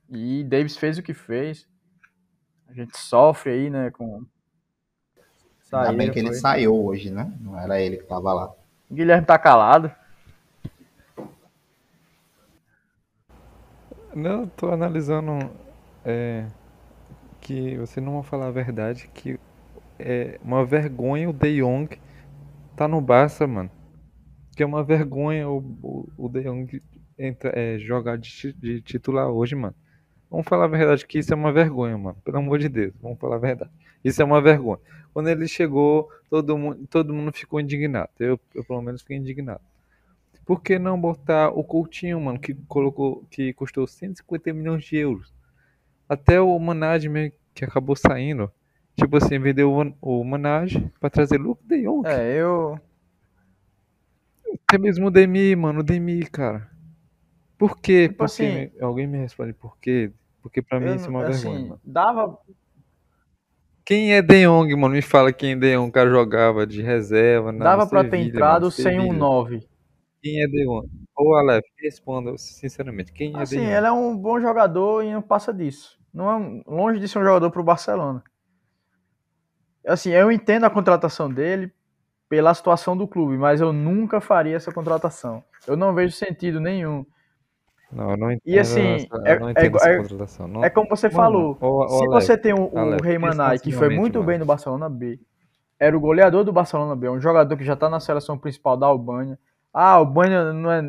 [0.09, 1.67] E Davis fez o que fez.
[2.67, 4.25] A gente sofre aí, né, com...
[5.61, 6.29] Saída, Ainda bem que foi.
[6.29, 7.31] ele saiu hoje, né?
[7.39, 8.53] Não era ele que tava lá.
[8.89, 9.91] O Guilherme tá calado.
[14.15, 15.51] Não, tô analisando
[16.05, 16.45] é,
[17.41, 19.39] que você não vai falar a verdade, que
[19.99, 21.99] é uma vergonha o De Jong
[22.75, 23.71] tá no Barça, mano.
[24.55, 26.81] Que é uma vergonha o, o, o De Jong
[27.17, 29.75] entra, é, jogar de, de titular hoje, mano.
[30.29, 32.17] Vamos falar a verdade que isso é uma vergonha, mano.
[32.23, 33.71] Pelo amor de Deus, vamos falar a verdade.
[34.03, 34.79] Isso é uma vergonha.
[35.13, 38.09] Quando ele chegou, todo mundo, todo mundo ficou indignado.
[38.19, 39.61] Eu, eu pelo menos fiquei indignado.
[40.45, 45.33] Por que não botar o Coutinho, mano, que colocou, que custou 150 milhões de euros?
[46.07, 47.09] Até o Manage
[47.53, 48.51] que acabou saindo,
[48.95, 52.07] tipo assim, vendeu o, Manage para trazer Luke De Jong.
[52.07, 52.79] É, eu
[54.67, 56.69] até mesmo o Demi, mano, o Demi, cara.
[57.57, 58.09] Por quê?
[58.09, 60.11] Tipo assim, alguém me responde por quê?
[60.41, 61.81] Porque pra mim isso é uma assim, vergonha, mano.
[61.83, 62.37] Dava.
[63.85, 64.93] Quem é De Jong, mano?
[64.93, 67.51] Me fala quem De Jong cara jogava de reserva.
[67.51, 69.67] Na Dava pra ter entrado sem um 9.
[70.21, 70.89] Quem é De Jong?
[71.17, 73.13] Ô, Aleph, responda sinceramente.
[73.13, 73.73] Quem é assim, De Jong?
[73.73, 75.99] ele é um bom jogador e não passa disso.
[76.13, 78.23] Não é longe de ser um jogador pro Barcelona.
[79.85, 81.71] Assim, eu entendo a contratação dele
[82.27, 85.43] pela situação do clube, mas eu nunca faria essa contratação.
[85.67, 87.05] Eu não vejo sentido nenhum.
[87.91, 88.53] Não, eu não entendo.
[88.53, 89.39] E assim, essa, é, é,
[90.47, 90.63] não...
[90.63, 91.89] é, como você Mano, falou.
[91.89, 95.19] Se Alex, você tem o, o Rei Manai, que foi muito bem no Barcelona B,
[95.79, 98.87] era o goleador do Barcelona B, um jogador que já está na seleção principal da
[98.87, 99.37] Albânia.
[99.73, 100.81] Ah, a Albânia não é,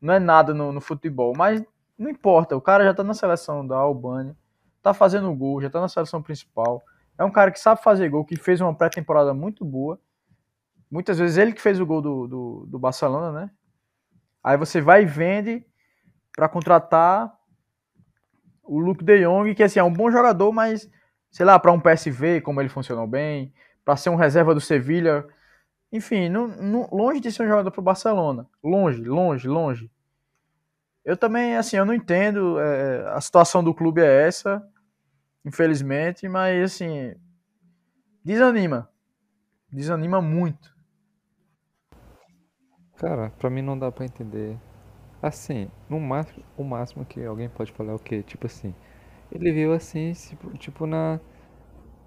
[0.00, 1.62] não é nada no, no futebol, mas
[1.98, 4.36] não importa, o cara já está na seleção da Albânia,
[4.78, 6.82] está fazendo gol, já está na seleção principal.
[7.18, 9.98] É um cara que sabe fazer gol, que fez uma pré-temporada muito boa
[10.90, 13.50] Muitas vezes ele que fez o gol do, do, do Barcelona, né?
[14.42, 15.64] Aí você vai e vende
[16.40, 17.38] para contratar
[18.62, 20.90] o Luke De Jong, que assim, é um bom jogador, mas
[21.30, 23.52] sei lá, para um PSV, como ele funcionou bem,
[23.84, 25.26] para ser um reserva do Sevilha,
[25.92, 29.92] enfim, não, longe de ser um jogador para o Barcelona, longe, longe, longe.
[31.04, 34.66] Eu também, assim, eu não entendo, é, a situação do clube é essa,
[35.44, 37.14] infelizmente, mas assim,
[38.24, 38.88] desanima,
[39.70, 40.74] desanima muito.
[42.96, 44.58] Cara, pra mim não dá pra entender.
[45.22, 48.22] Assim, no máximo, o máximo que alguém pode falar é o quê?
[48.22, 48.74] Tipo assim,
[49.30, 51.20] ele veio assim, tipo, tipo na,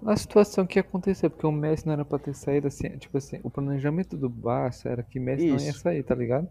[0.02, 3.40] na situação que aconteceu, porque o Messi não era pra ter saído assim, tipo assim,
[3.42, 6.48] o planejamento do Barça era que Messi não ia sair, tá ligado?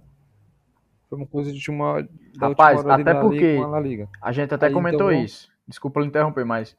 [1.09, 2.01] Foi uma coisa de uma
[2.35, 4.09] da Rapaz, hora até porque Liga, Liga.
[4.21, 5.51] a gente até aí, comentou então, isso.
[5.67, 6.75] Desculpa eu interromper, mas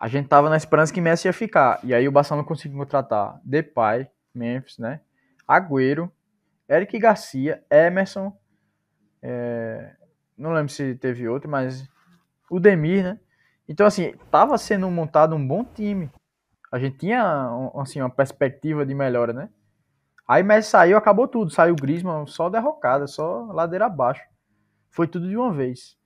[0.00, 1.80] a gente tava na esperança que Messi ia ficar.
[1.82, 5.00] E aí o Barcelona conseguiu contratar Depay, Memphis, né?
[5.46, 6.10] Agüero,
[6.68, 8.36] Eric Garcia, Emerson,
[9.28, 9.92] é,
[10.38, 11.88] não lembro se teve outro, mas
[12.48, 13.18] o Demir, né?
[13.68, 16.08] Então, assim, tava sendo montado um bom time.
[16.70, 19.48] A gente tinha, assim, uma perspectiva de melhora, né?
[20.28, 21.50] Aí Messi saiu, acabou tudo.
[21.50, 24.22] Saiu o Griezmann, só derrocada, só ladeira abaixo.
[24.90, 25.96] Foi tudo de uma vez.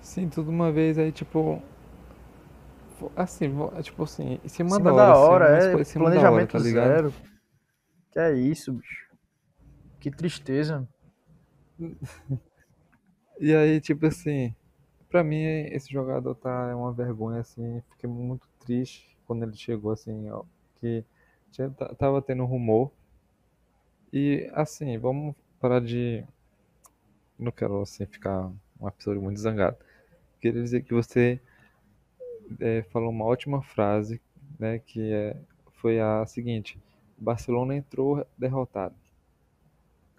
[0.00, 1.62] Sim, tudo uma vez aí, tipo.
[3.14, 5.12] Assim, tipo assim, em cima, cima da hora.
[5.12, 7.14] Da hora assim, é, planejamento hora, tá zero.
[8.10, 9.07] Que é isso, bicho.
[10.00, 10.88] Que tristeza.
[13.40, 14.52] E aí, tipo assim,
[15.08, 19.92] pra mim esse jogador tá é uma vergonha, assim, fiquei muito triste quando ele chegou,
[19.92, 20.42] assim, ó,
[20.80, 21.04] que
[21.52, 22.90] tinha, tava tendo rumor.
[24.12, 26.24] E assim, vamos parar de.
[27.38, 29.76] Não quero assim ficar uma pessoa muito zangado.
[30.40, 31.40] Queria dizer que você
[32.60, 34.20] é, falou uma ótima frase,
[34.58, 34.78] né?
[34.78, 35.36] Que é,
[35.74, 36.78] foi a seguinte:
[37.18, 38.94] Barcelona entrou derrotado.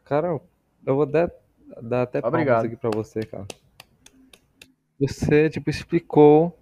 [0.10, 0.42] Cara,
[0.88, 1.30] eu vou dar,
[1.84, 2.66] dar até Obrigado.
[2.66, 3.46] aqui pra você, cara.
[5.00, 6.58] Você, tipo, explicou,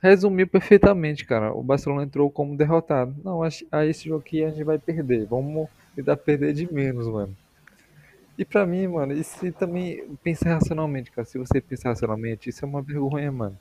[0.00, 1.52] resumiu perfeitamente, cara.
[1.52, 3.12] O Barcelona entrou como derrotado.
[3.24, 5.26] Não, a, a esse jogo aqui a gente vai perder.
[5.26, 7.36] Vamos tentar perder de menos, mano.
[8.38, 11.26] E pra mim, mano, isso também pensa racionalmente, cara.
[11.26, 13.58] Se você pensar racionalmente, isso é uma vergonha, mano.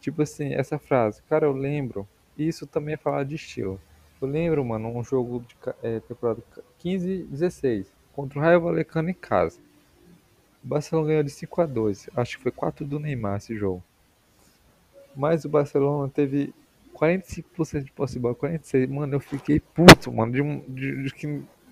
[0.00, 2.06] Tipo assim, essa frase, cara, eu lembro.
[2.38, 3.80] Isso também é falar de estilo.
[4.22, 6.40] Eu lembro, mano, um jogo de é, temporada
[6.78, 9.60] 15 16 contra o Raio Vallecano em casa.
[10.64, 13.80] O Barcelona ganhou de 5 a 2 Acho que foi 4 do Neymar esse jogo.
[15.14, 16.52] Mas o Barcelona teve
[16.96, 18.90] 45% de posse de bola, 46.
[18.90, 21.28] Mano, eu fiquei puto, mano, de, de, de, que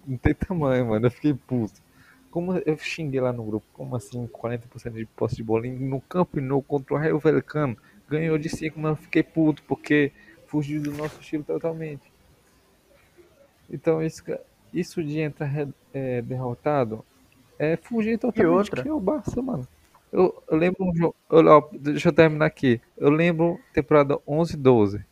[0.06, 1.06] não tem tamanho, mano.
[1.06, 1.82] Eu fiquei puto.
[2.30, 6.38] Como eu xinguei lá no grupo, como assim 40% de posse de bola no campo
[6.38, 7.76] e no contra o Raio Vallecano?
[8.08, 10.12] Ganhou de 5, mas eu fiquei puto porque
[10.46, 12.04] fugiu do nosso estilo totalmente.
[13.68, 14.22] Então isso,
[14.78, 15.50] isso de entrar
[15.92, 17.04] é, derrotado
[17.58, 18.82] é fugir totalmente e outra.
[18.82, 19.66] que é o Barça, mano.
[20.12, 21.16] Eu, eu lembro um jogo.
[21.72, 22.80] Deixa eu terminar aqui.
[22.96, 25.04] Eu lembro temporada 11 12.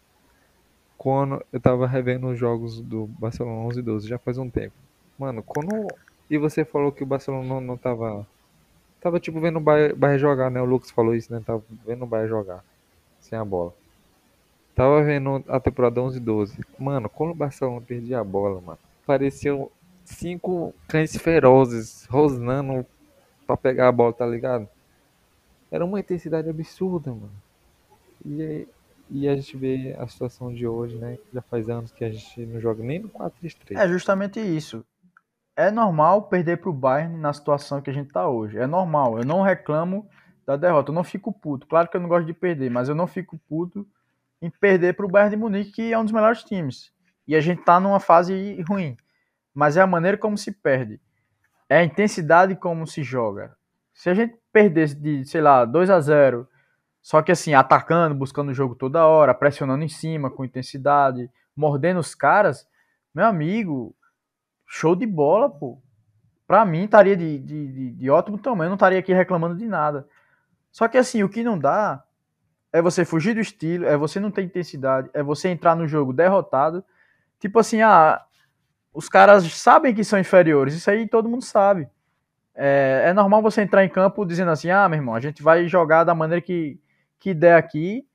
[0.96, 4.74] Quando eu tava revendo os jogos do Barcelona 11 12, já faz um tempo.
[5.18, 5.88] Mano, quando.
[6.30, 8.26] E você falou que o Barcelona não, não tava.
[9.00, 10.60] Tava tipo vendo o Bayern jogar, né?
[10.60, 11.42] O Lucas falou isso, né?
[11.44, 12.64] Tava vendo o Bayern jogar.
[13.20, 13.74] Sem a bola.
[14.74, 16.58] Tava vendo a temporada 11 12.
[16.78, 18.78] Mano, quando o Barcelona perdia a bola, mano.
[19.06, 19.70] Pareciam
[20.04, 22.86] cinco cães ferozes rosnando
[23.46, 24.68] pra pegar a bola, tá ligado?
[25.70, 27.32] Era uma intensidade absurda, mano.
[28.24, 28.66] E,
[29.10, 31.18] e a gente vê a situação de hoje, né?
[31.32, 33.76] Já faz anos que a gente não joga nem no 4-3-3.
[33.76, 34.84] É justamente isso.
[35.56, 38.58] É normal perder pro Bayern na situação que a gente tá hoje.
[38.58, 39.18] É normal.
[39.18, 40.08] Eu não reclamo
[40.46, 40.90] da derrota.
[40.90, 41.66] Eu não fico puto.
[41.66, 43.86] Claro que eu não gosto de perder, mas eu não fico puto
[44.40, 46.92] em perder pro Bayern de Munique, que é um dos melhores times.
[47.26, 48.96] E a gente tá numa fase ruim
[49.54, 51.00] mas é a maneira como se perde.
[51.68, 53.56] É a intensidade como se joga.
[53.94, 56.48] Se a gente perdesse de, sei lá, 2 a 0
[57.00, 62.00] só que assim, atacando, buscando o jogo toda hora, pressionando em cima com intensidade, mordendo
[62.00, 62.66] os caras,
[63.14, 63.94] meu amigo,
[64.66, 65.78] show de bola, pô.
[66.46, 70.08] Pra mim, estaria de, de, de, de ótimo tamanho, não estaria aqui reclamando de nada.
[70.72, 72.02] Só que assim, o que não dá
[72.72, 76.10] é você fugir do estilo, é você não ter intensidade, é você entrar no jogo
[76.10, 76.82] derrotado.
[77.44, 78.24] Tipo assim, ah,
[78.90, 81.86] os caras sabem que são inferiores, isso aí todo mundo sabe.
[82.54, 85.68] É, é, normal você entrar em campo dizendo assim: ah, meu irmão, a gente vai
[85.68, 86.80] jogar da maneira que,
[87.20, 88.08] que der aqui.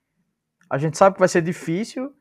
[0.68, 2.12] A gente sabe que vai ser difícil,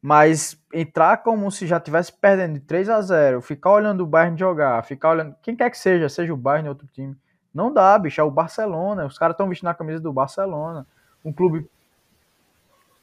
[0.00, 4.38] mas entrar como se já tivesse perdendo de 3 a 0 ficar olhando o Bayern
[4.38, 5.34] jogar, ficar olhando.
[5.42, 7.16] Quem quer que seja, seja o Bayern ou outro time.
[7.52, 9.04] Não dá, bicho, é o Barcelona.
[9.04, 10.86] Os caras estão vestindo a camisa do Barcelona.
[11.24, 11.68] Um clube.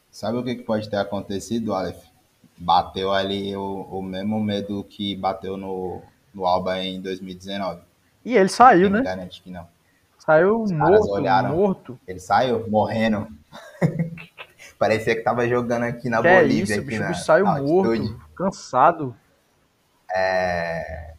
[0.10, 2.13] Sabe o que pode ter acontecido, Aleph?
[2.64, 6.02] Bateu ali o, o mesmo medo que bateu no,
[6.34, 7.82] no Alba em 2019.
[8.24, 9.02] E ele saiu, né?
[9.02, 9.68] garante que não.
[10.18, 12.00] Saiu morto, olharam, morto.
[12.08, 13.28] Ele saiu morrendo.
[14.80, 16.62] Parecia que tava jogando aqui na que Bolívia.
[16.62, 19.16] É isso, aqui bicho, na, saiu na morto, cansado.
[20.16, 21.14] É,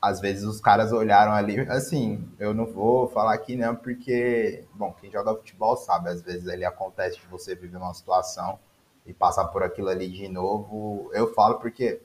[0.00, 4.92] às vezes os caras olharam ali, assim, eu não vou falar aqui não, porque, bom,
[5.00, 8.58] quem joga futebol sabe, às vezes ali acontece de você viver uma situação
[9.06, 11.10] e passar por aquilo ali de novo.
[11.12, 12.00] Eu falo porque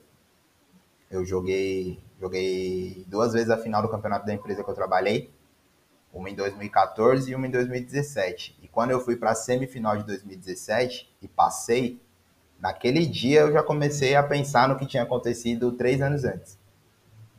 [1.10, 5.30] eu joguei, joguei duas vezes a final do campeonato da empresa que eu trabalhei,
[6.12, 8.58] uma em 2014 e uma em 2017.
[8.62, 12.00] E quando eu fui para a semifinal de 2017 e passei,
[12.60, 16.58] naquele dia eu já comecei a pensar no que tinha acontecido três anos antes.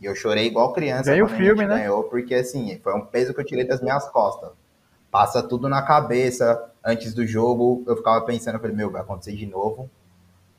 [0.01, 1.77] E eu chorei igual criança quando o filme, né?
[1.77, 4.49] ganhou, porque assim, foi um peso que eu tirei das minhas costas.
[5.11, 9.35] Passa tudo na cabeça, antes do jogo, eu ficava pensando, eu falei, meu, vai acontecer
[9.35, 9.89] de novo.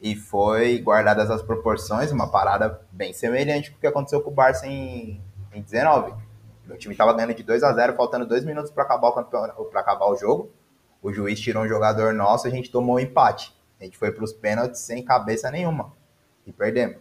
[0.00, 4.34] E foi, guardadas as proporções, uma parada bem semelhante com o que aconteceu com o
[4.34, 5.20] Barça em,
[5.52, 6.12] em 19.
[6.68, 9.64] O time estava ganhando de 2 a 0 faltando dois minutos para acabar o campeonato,
[9.64, 10.50] para acabar o jogo.
[11.00, 13.54] O juiz tirou um jogador nosso, a gente tomou um empate.
[13.80, 15.92] A gente foi para os pênaltis sem cabeça nenhuma
[16.46, 16.98] e perdemos.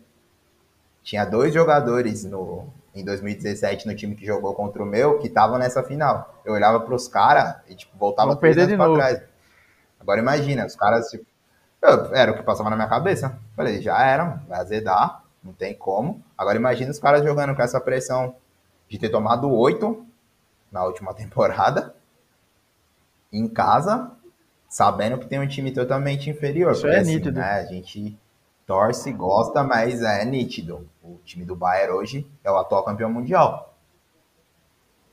[1.04, 5.58] Tinha dois jogadores no, em 2017 no time que jogou contra o meu, que estavam
[5.58, 6.42] nessa final.
[6.44, 8.96] Eu olhava para os caras e tipo, voltava perder de novo.
[8.96, 9.22] trás.
[10.00, 11.26] Agora imagina, os caras, tipo,
[11.82, 13.40] eu, era o que passava na minha cabeça.
[13.56, 16.22] Falei, já era, vai azedar, não tem como.
[16.38, 18.36] Agora imagina os caras jogando com essa pressão
[18.90, 20.06] de ter tomado oito
[20.72, 21.96] na última temporada,
[23.32, 24.12] em casa,
[24.68, 26.74] sabendo que tem um time totalmente inferior.
[26.74, 27.40] Isso é assim, nítido.
[27.40, 28.18] Né, a gente
[28.72, 30.88] torce, gosta, mas é nítido.
[31.04, 33.76] O time do Bayern hoje é o atual campeão mundial.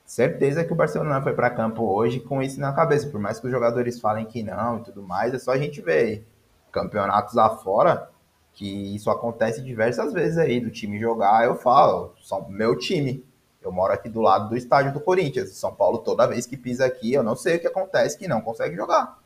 [0.06, 3.46] Certeza que o Barcelona foi para campo hoje com isso na cabeça, por mais que
[3.46, 6.24] os jogadores falem que não e tudo mais, é só a gente ver
[6.70, 8.08] campeonatos afora
[8.52, 11.44] que isso acontece diversas vezes aí do time jogar.
[11.44, 13.26] Eu falo, são meu time.
[13.60, 15.50] Eu moro aqui do lado do estádio do Corinthians.
[15.56, 18.40] São Paulo, toda vez que pisa aqui, eu não sei o que acontece que não
[18.40, 19.18] consegue jogar.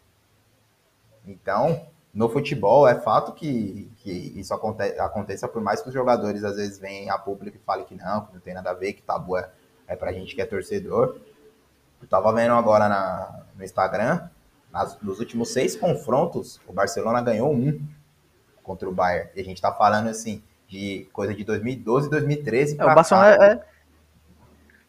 [1.26, 6.44] Então, no futebol, é fato que, que isso aconte, aconteça, por mais que os jogadores
[6.44, 8.92] às vezes venham a público e falem que não, que não tem nada a ver,
[8.92, 9.48] que tabu é,
[9.86, 11.16] é pra gente que é torcedor.
[12.00, 14.28] Eu tava vendo agora na, no Instagram,
[14.70, 17.80] nas, nos últimos seis confrontos, o Barcelona ganhou um
[18.62, 19.30] contra o Bayern.
[19.34, 23.46] E a gente tá falando assim, de coisa de 2012, 2013 é, o Barcelona cá.
[23.46, 23.72] é...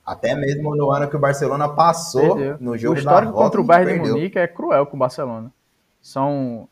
[0.05, 2.57] Até mesmo no ano que o Barcelona passou perdeu.
[2.59, 5.49] no jogo o histórico volta, contra o Bayern de Munique é cruel com o Barcelona.
[6.01, 6.67] São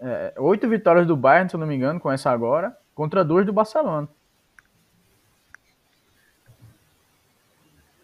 [0.00, 3.46] é, oito vitórias do Bayern, se eu não me engano, com essa agora, contra duas
[3.46, 4.08] do Barcelona.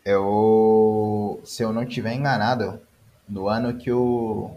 [0.04, 2.80] Eu, se eu não tiver enganado,
[3.28, 4.50] no ano que o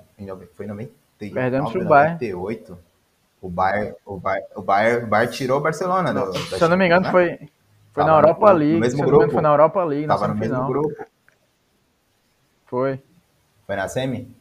[0.55, 0.91] foi em 99,
[1.33, 2.83] Perdemos pro 98, Bayern.
[3.41, 6.13] o Bayern, o Bayern, o Bayern, o Bayern tirou o Barcelona.
[6.13, 7.11] Do, se eu não me engano, né?
[7.11, 7.49] foi,
[7.91, 8.73] foi na Europa no, League.
[8.73, 9.31] No mesmo grupo.
[9.31, 10.07] Foi na Europa League.
[10.07, 11.05] Tava no mesmo grupo.
[12.65, 13.01] Foi.
[13.67, 14.35] Foi na semi?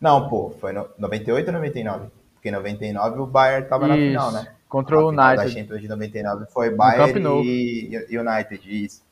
[0.00, 2.08] Não, pô, foi no 98 ou 99?
[2.44, 4.52] Porque em 99 o Bayern tava na final, né?
[4.68, 5.36] Contra o United.
[5.36, 9.02] da Champions de 99 foi Bayern e United, isso.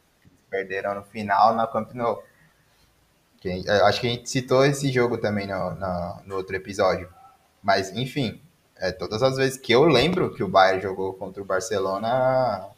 [0.50, 2.22] Perderam no final na Camp Nou.
[3.40, 7.08] Que, acho que a gente citou esse jogo também no, no, no outro episódio.
[7.62, 8.38] Mas, enfim,
[8.76, 12.68] é, todas as vezes que eu lembro que o Bayern jogou contra o Barcelona,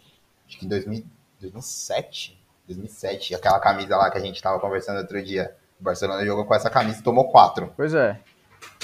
[0.47, 1.05] acho que em 2000,
[1.41, 5.53] 2007, 2007, aquela camisa lá que a gente estava conversando outro dia.
[5.81, 7.73] O Barcelona jogou com essa camisa e tomou quatro.
[7.77, 8.21] Pois é.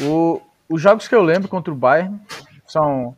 [0.03, 2.19] O, os jogos que eu lembro contra o Bayern
[2.65, 3.17] são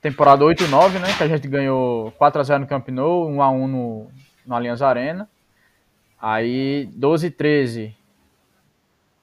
[0.00, 1.08] temporada 8 e 9, né?
[1.16, 4.08] Que a gente ganhou 4x0 no Camp Nou, 1x1 no,
[4.44, 5.28] no Allianz Arena.
[6.20, 7.96] Aí 12 e 13,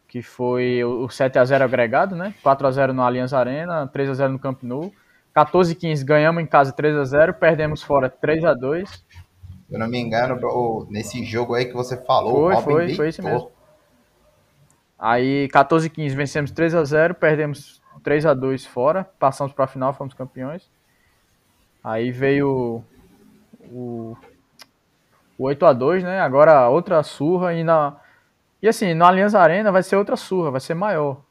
[0.07, 2.33] que foi o 7x0 agregado, né?
[2.43, 4.91] 4x0 no Allianz Arena, 3x0 no Camp Nou.
[5.33, 8.87] 14 e 15 ganhamos em casa 3x0, perdemos fora 3x2.
[8.87, 9.03] Se
[9.69, 13.51] eu não me engano, nesse jogo aí que você falou, foi, foi, foi esse mesmo.
[14.97, 19.65] Aí 14 e 15 vencemos 3 a 0 perdemos 3 a 2 fora, passamos para
[19.65, 20.69] a final, fomos campeões.
[21.83, 22.83] Aí veio
[23.71, 24.17] o,
[25.37, 26.19] o 8 a 2 né?
[26.19, 27.95] Agora outra surra e na
[28.61, 31.21] E assim, no Allianz Arena vai ser outra surra, vai ser maior.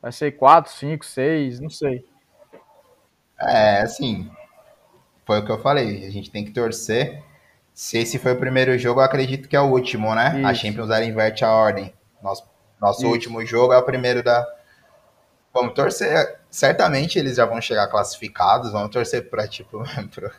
[0.00, 2.04] Vai ser 4, 5, 6, não sei.
[3.40, 4.30] É, assim,
[5.24, 7.22] foi o que eu falei, a gente tem que torcer.
[7.72, 10.38] Se esse foi o primeiro jogo, eu acredito que é o último, né?
[10.38, 10.46] Isso.
[10.46, 11.92] A Champions ela inverte a ordem.
[12.22, 12.53] Nosso
[12.84, 13.10] nosso Isso.
[13.10, 14.46] último jogo é o primeiro da.
[15.52, 16.38] Vamos torcer.
[16.50, 18.72] Certamente eles já vão chegar classificados.
[18.72, 19.82] Vamos torcer para tipo
[20.14, 20.30] pro,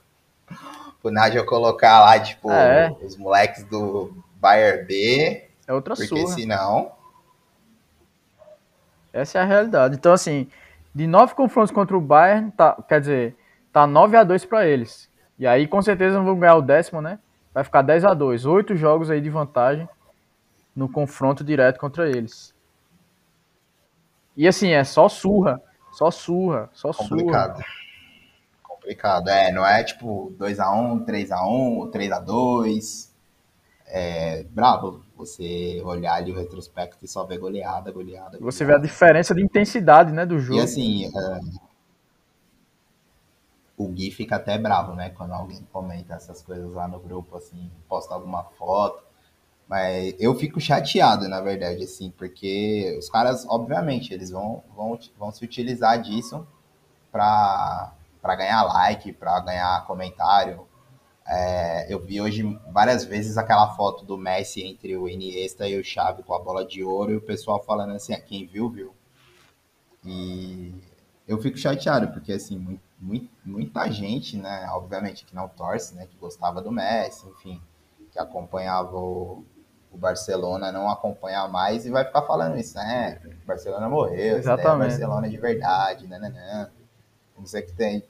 [1.01, 2.95] pro Nádia colocar lá tipo é.
[3.01, 5.49] os moleques do Bayer B.
[5.67, 6.35] É outra porque surra.
[6.35, 6.91] senão.
[9.11, 9.95] Essa é a realidade.
[9.95, 10.47] Então assim,
[10.93, 13.35] de nove confrontos contra o Bayern, tá, quer dizer,
[13.73, 15.09] tá 9 a 2 para eles.
[15.39, 17.17] E aí com certeza não vão ganhar o décimo, né?
[17.53, 19.87] Vai ficar 10 a 2, oito jogos aí de vantagem
[20.75, 22.53] no confronto direto contra eles.
[24.35, 25.61] E assim, é só surra,
[25.93, 27.55] só surra, só Complicado.
[27.55, 27.65] surra.
[28.61, 33.15] Complicado, é, não é tipo 2x1, 3x1, 3x2.
[33.87, 38.37] É bravo você olhar ali o retrospecto e só ver goleada, goleada.
[38.37, 38.39] goleada.
[38.39, 40.59] Você vê a diferença de intensidade, né, do jogo.
[40.59, 41.39] E assim, é...
[43.77, 47.71] o Gui fica até bravo, né, quando alguém comenta essas coisas lá no grupo, assim,
[47.87, 49.04] posta alguma foto
[49.67, 55.31] mas eu fico chateado, na verdade, assim, porque os caras, obviamente, eles vão, vão, vão
[55.31, 56.45] se utilizar disso
[57.11, 57.91] para
[58.37, 60.67] ganhar like, para ganhar comentário.
[61.27, 65.83] É, eu vi hoje várias vezes aquela foto do Messi entre o Iniesta e o
[65.83, 68.93] Xavi com a bola de ouro e o pessoal falando assim, ah, quem viu, viu.
[70.03, 70.71] E
[71.27, 76.05] eu fico chateado, porque assim, muito, muito, muita gente, né, obviamente que não torce, né,
[76.05, 77.59] que gostava do Messi, enfim,
[78.11, 79.43] que acompanhava o,
[79.95, 83.19] o Barcelona não acompanhar mais e vai ficar falando isso, né?
[83.43, 84.79] O Barcelona morreu, Exatamente.
[84.79, 84.89] Né?
[84.89, 86.69] Barcelona é de verdade, né, né, né?
[87.37, 88.03] Não sei o que tem.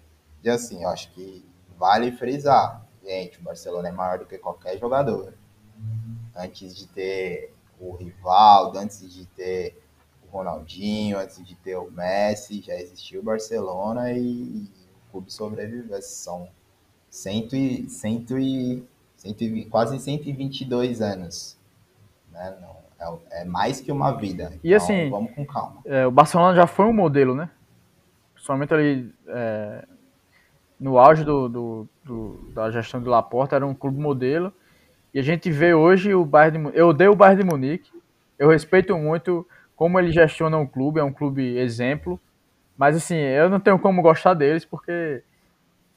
[0.43, 4.79] E assim, eu acho que vale frisar, gente, o Barcelona é maior do que qualquer
[4.79, 5.33] jogador.
[6.35, 9.79] Antes de ter o Rivaldo, antes de ter
[10.27, 14.67] o Ronaldinho, antes de ter o Messi, já existiu o Barcelona e
[15.07, 16.01] o clube sobreviveu.
[16.01, 16.49] São
[17.09, 18.83] cento e, cento e,
[19.15, 21.57] cento e, quase 122 anos
[22.35, 22.55] né?
[22.61, 24.51] Não, é, é, mais que uma vida.
[24.63, 25.81] E então, assim, vamos com calma.
[25.85, 27.49] É, o Barcelona já foi um modelo, né?
[28.35, 29.85] Somente ali é,
[30.79, 34.53] no auge do, do, do, da gestão de Laporta era um clube modelo.
[35.13, 37.91] E a gente vê hoje o Bayern de, eu odeio o Bayern de Munique.
[38.37, 42.19] Eu respeito muito como ele gestiona um clube, é um clube exemplo.
[42.77, 45.23] Mas assim, eu não tenho como gostar deles porque,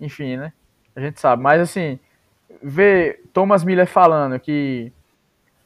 [0.00, 0.52] enfim, né?
[0.94, 1.42] A gente sabe.
[1.42, 1.98] Mas assim,
[2.62, 4.92] ver Thomas Miller falando que.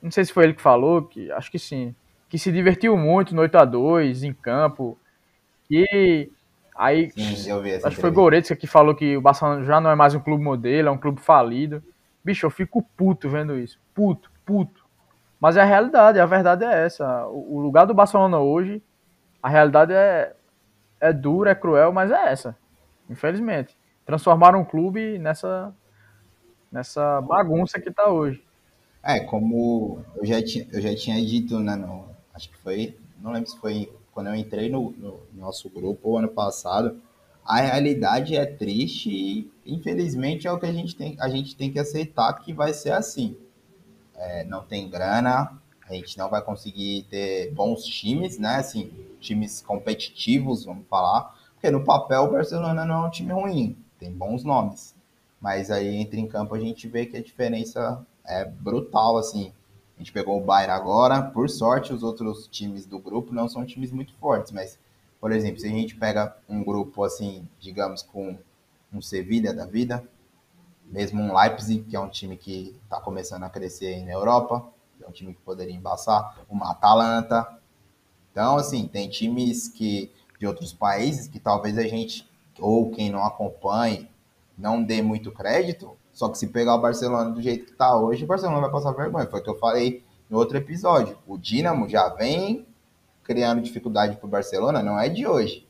[0.03, 1.95] Não sei se foi ele que falou, que acho que sim.
[2.29, 4.99] Que se divertiu muito no 8x2 em campo.
[5.71, 6.29] E
[6.77, 7.11] aí.
[7.13, 7.53] Sim,
[7.85, 10.43] acho que foi Goretzka que falou que o Barcelona já não é mais um clube
[10.43, 11.83] modelo, é um clube falido.
[12.25, 13.79] Bicho, eu fico puto vendo isso.
[13.95, 14.83] Puto, puto.
[15.41, 17.27] Mas é a realidade, a verdade é essa.
[17.27, 18.83] O lugar do Barcelona hoje,
[19.43, 20.35] a realidade é,
[21.01, 22.57] é dura, é cruel, mas é essa.
[23.11, 23.77] Infelizmente.
[24.07, 25.75] Transformaram um clube nessa,
[26.71, 28.43] nessa bagunça que está hoje.
[29.03, 33.33] É, como eu já tinha, eu já tinha dito, né, no, acho que foi, não
[33.33, 37.01] lembro se foi quando eu entrei no, no nosso grupo ano passado,
[37.45, 41.73] a realidade é triste e infelizmente é o que a gente tem, a gente tem
[41.73, 43.37] que aceitar que vai ser assim.
[44.15, 48.57] É, não tem grana, a gente não vai conseguir ter bons times, né?
[48.57, 53.77] Assim, times competitivos, vamos falar, porque no papel o Barcelona não é um time ruim,
[53.99, 54.95] tem bons nomes,
[55.41, 59.53] mas aí entra em campo a gente vê que a diferença é brutal, assim.
[59.97, 63.65] A gente pegou o Bayern agora, por sorte os outros times do grupo não são
[63.65, 64.79] times muito fortes, mas
[65.23, 68.37] por exemplo, se a gente pega um grupo assim, digamos, com
[68.93, 70.05] um Sevilha da vida,
[70.85, 74.67] mesmo um Leipzig, que é um time que está começando a crescer aí na Europa,
[75.01, 77.57] é um time que poderia embaçar, uma Atalanta.
[78.33, 80.11] Então, assim, tem times que
[80.41, 84.11] de outros países que talvez a gente, ou quem não acompanhe,
[84.59, 88.25] não dê muito crédito, só que se pegar o Barcelona do jeito que está hoje,
[88.25, 89.27] o Barcelona vai passar vergonha.
[89.27, 91.17] Foi o que eu falei no outro episódio.
[91.27, 92.67] O Dinamo já vem
[93.23, 95.67] criando dificuldade para o Barcelona não é de hoje.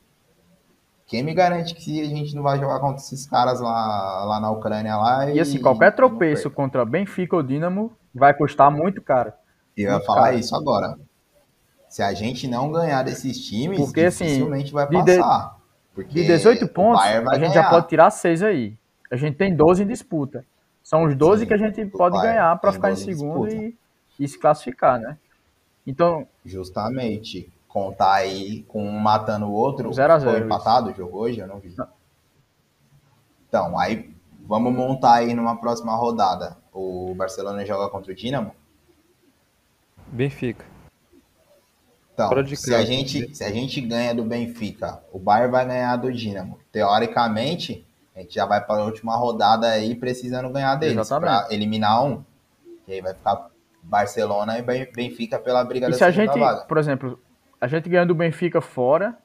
[1.06, 4.50] Quem me garante que a gente não vai jogar contra esses caras lá, lá na
[4.50, 9.32] Ucrânia lá e, e assim, qualquer tropeço contra Benfica ou Dinamo vai custar muito caro.
[9.76, 10.38] E eu ia falar caro.
[10.38, 10.98] isso agora.
[11.88, 15.50] Se a gente não ganhar desses times, porque, assim, dificilmente assim, vai passar.
[15.50, 17.52] De, porque de 18 pontos, a gente ganhar.
[17.52, 18.78] já pode tirar 6 aí.
[19.12, 20.42] A gente tem 12 em disputa.
[20.82, 23.76] São os 12 Sim, que a gente pode ganhar para ficar em segundo e,
[24.18, 25.18] e se classificar, né?
[25.86, 26.26] Então.
[26.42, 27.52] Justamente.
[27.68, 29.92] Contar aí com um matando o outro.
[29.92, 31.40] 0 a 0 Foi empatado o jogo hoje?
[31.40, 31.74] Eu não vi.
[31.76, 31.88] Não.
[33.48, 34.14] Então, aí
[34.46, 36.56] vamos montar aí numa próxima rodada.
[36.72, 38.54] O Barcelona joga contra o Dinamo?
[40.06, 40.64] Benfica.
[42.14, 46.12] Então, se a, gente, se a gente ganha do Benfica, o Bayern vai ganhar do
[46.12, 46.58] Dinamo.
[46.70, 52.04] Teoricamente, a gente já vai para a última rodada aí precisando ganhar deles para eliminar
[52.04, 52.22] um.
[52.86, 53.50] E aí vai ficar
[53.82, 56.64] Barcelona e Benfica pela briga e da se a gente, vaga.
[56.66, 57.18] por exemplo,
[57.60, 59.16] a gente ganhando do Benfica fora,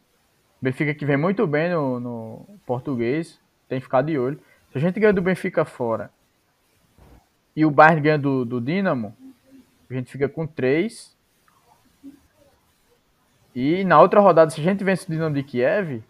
[0.62, 4.40] Benfica que vem muito bem no, no português, tem que ficar de olho.
[4.72, 6.10] Se a gente ganha do Benfica fora
[7.56, 9.16] e o Bayern ganha do, do Dinamo,
[9.90, 11.16] a gente fica com 3.
[13.54, 16.04] E na outra rodada, se a gente vence o Dinamo de Kiev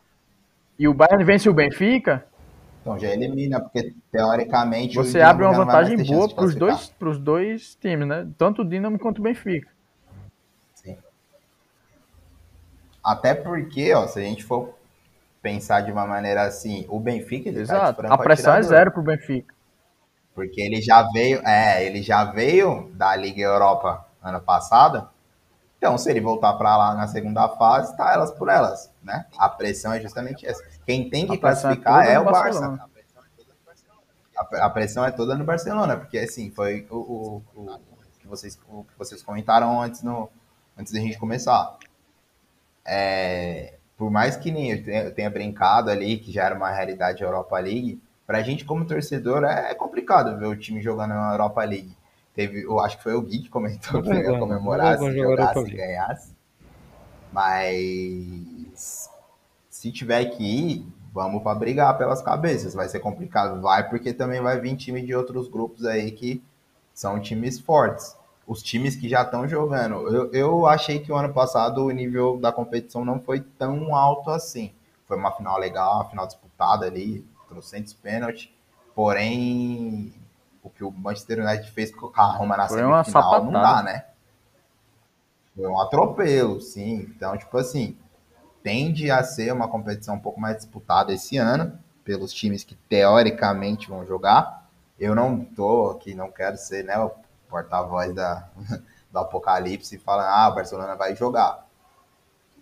[0.77, 2.25] e o Bayern vence o Benfica,
[2.87, 4.95] então já elimina, porque teoricamente.
[4.95, 8.25] Você abre uma vantagem boa para os dois, dois times, né?
[8.37, 9.69] Tanto o Dinamo quanto o Benfica.
[10.73, 10.97] Sim.
[13.03, 14.73] Até porque, ó, se a gente for
[15.41, 17.49] pensar de uma maneira assim, o Benfica.
[17.49, 18.01] Ele Exato.
[18.01, 19.53] Tá a pressão é zero para o Benfica.
[20.33, 25.09] Porque ele já veio, é, ele já veio da Liga Europa ano passado.
[25.77, 29.27] Então, se ele voltar para lá na segunda fase, tá elas por elas, né?
[29.37, 30.63] A pressão é justamente essa.
[30.85, 32.79] Quem tem que é classificar é, é o Barça.
[34.53, 37.79] A pressão é toda no Barcelona, porque assim, foi o, o, o,
[38.19, 40.29] que, vocês, o que vocês comentaram antes, no,
[40.77, 41.75] antes da gente começar.
[42.85, 47.57] É, por mais que nem eu tenha brincado ali, que já era uma realidade Europa
[47.57, 51.96] League, pra gente como torcedor é complicado ver o time jogando na Europa League.
[52.37, 55.75] Teve, eu acho que foi o Gui que comentou que ia comemorar se jogasse e
[55.75, 56.35] ganhasse.
[57.33, 59.09] Mas
[59.71, 62.75] se tiver que ir, vamos para brigar pelas cabeças.
[62.75, 66.43] Vai ser complicado, vai, porque também vai vir time de outros grupos aí que
[66.93, 68.15] são times fortes.
[68.45, 70.07] Os times que já estão jogando.
[70.07, 74.29] Eu, eu achei que o ano passado o nível da competição não foi tão alto
[74.29, 74.71] assim.
[75.07, 78.55] Foi uma final legal, uma final disputada ali, trocentos pênalti.
[78.93, 80.13] Porém,
[80.67, 84.05] o que o Manchester United fez com a Roma na foi semifinal não dá, né?
[85.55, 87.09] Foi um atropelo, sim.
[87.15, 87.97] Então, tipo assim,
[88.61, 93.89] tende a ser uma competição um pouco mais disputada esse ano, pelos times que teoricamente
[93.89, 94.69] vão jogar.
[94.99, 97.11] Eu não tô aqui, não quero ser né, o
[97.49, 98.47] porta-voz da,
[99.11, 101.65] do apocalipse falando, ah, o Barcelona vai jogar.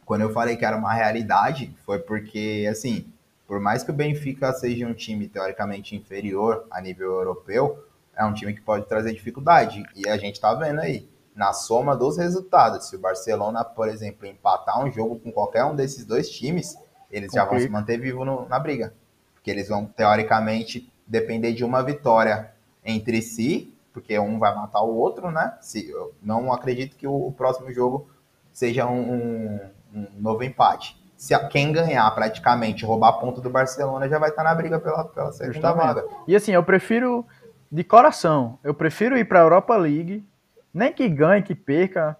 [0.05, 3.11] Quando eu falei que era uma realidade, foi porque, assim,
[3.47, 7.83] por mais que o Benfica seja um time teoricamente inferior a nível europeu,
[8.15, 9.83] é um time que pode trazer dificuldade.
[9.95, 14.25] E a gente tá vendo aí, na soma dos resultados, se o Barcelona, por exemplo,
[14.25, 16.77] empatar um jogo com qualquer um desses dois times,
[17.11, 18.93] eles já vão se manter vivos na briga.
[19.33, 22.51] Porque eles vão, teoricamente, depender de uma vitória
[22.83, 25.57] entre si, porque um vai matar o outro, né?
[25.61, 28.09] Se, eu não acredito que o, o próximo jogo
[28.51, 29.59] seja um,
[29.93, 31.01] um, novo empate.
[31.17, 35.05] Se a, quem ganhar praticamente roubar ponto do Barcelona já vai estar na briga pela,
[35.05, 36.05] pela segunda vaga.
[36.27, 37.25] E assim, eu prefiro,
[37.71, 40.25] de coração, eu prefiro ir para a Europa League,
[40.73, 42.17] nem que ganhe, que perca,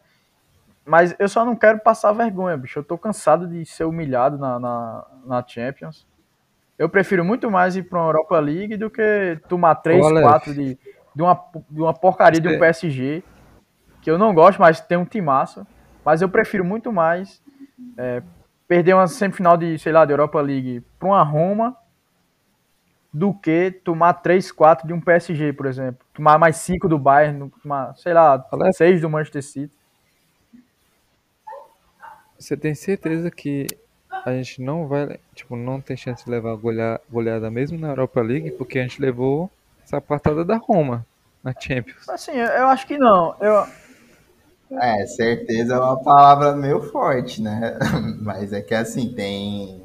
[0.85, 2.79] mas eu só não quero passar vergonha, bicho.
[2.79, 6.05] Eu tô cansado de ser humilhado na, na, na Champions.
[6.77, 10.77] Eu prefiro muito mais ir para uma Europa League do que tomar 3, 4 de,
[11.15, 13.23] de, uma, de uma porcaria de um PSG,
[14.01, 15.65] que eu não gosto, mas tem um timaço.
[16.03, 17.41] Mas eu prefiro muito mais
[17.97, 18.21] é,
[18.67, 21.75] perder uma semifinal de, sei lá, de Europa League para uma Roma
[23.15, 26.05] do que tomar 3, 4 de um PSG, por exemplo.
[26.13, 29.73] Tomar mais 5 do Bayern, tomar, sei lá, 6 do Manchester City.
[32.37, 33.67] Você tem certeza que
[34.25, 38.21] a gente não vai, tipo, não tem chance de levar goleada, goleada mesmo na Europa
[38.21, 39.49] League, porque a gente levou
[39.81, 41.05] essa partada da Roma
[41.41, 42.09] na Champions.
[42.09, 43.33] Assim, eu acho que não.
[43.39, 43.65] Eu...
[44.77, 47.79] É, certeza é uma palavra meio forte, né?
[48.19, 49.81] Mas é que assim, tem.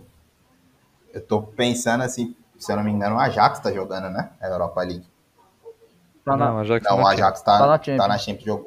[1.15, 4.31] Eu tô pensando assim, se eu não me engano, o Ajax tá jogando, né?
[4.39, 5.07] A Europa League.
[6.23, 6.49] Tá na...
[6.49, 7.99] Não, o Ajax, não, tá o Ajax tá, tá na Champions.
[7.99, 8.65] Tá na Champions.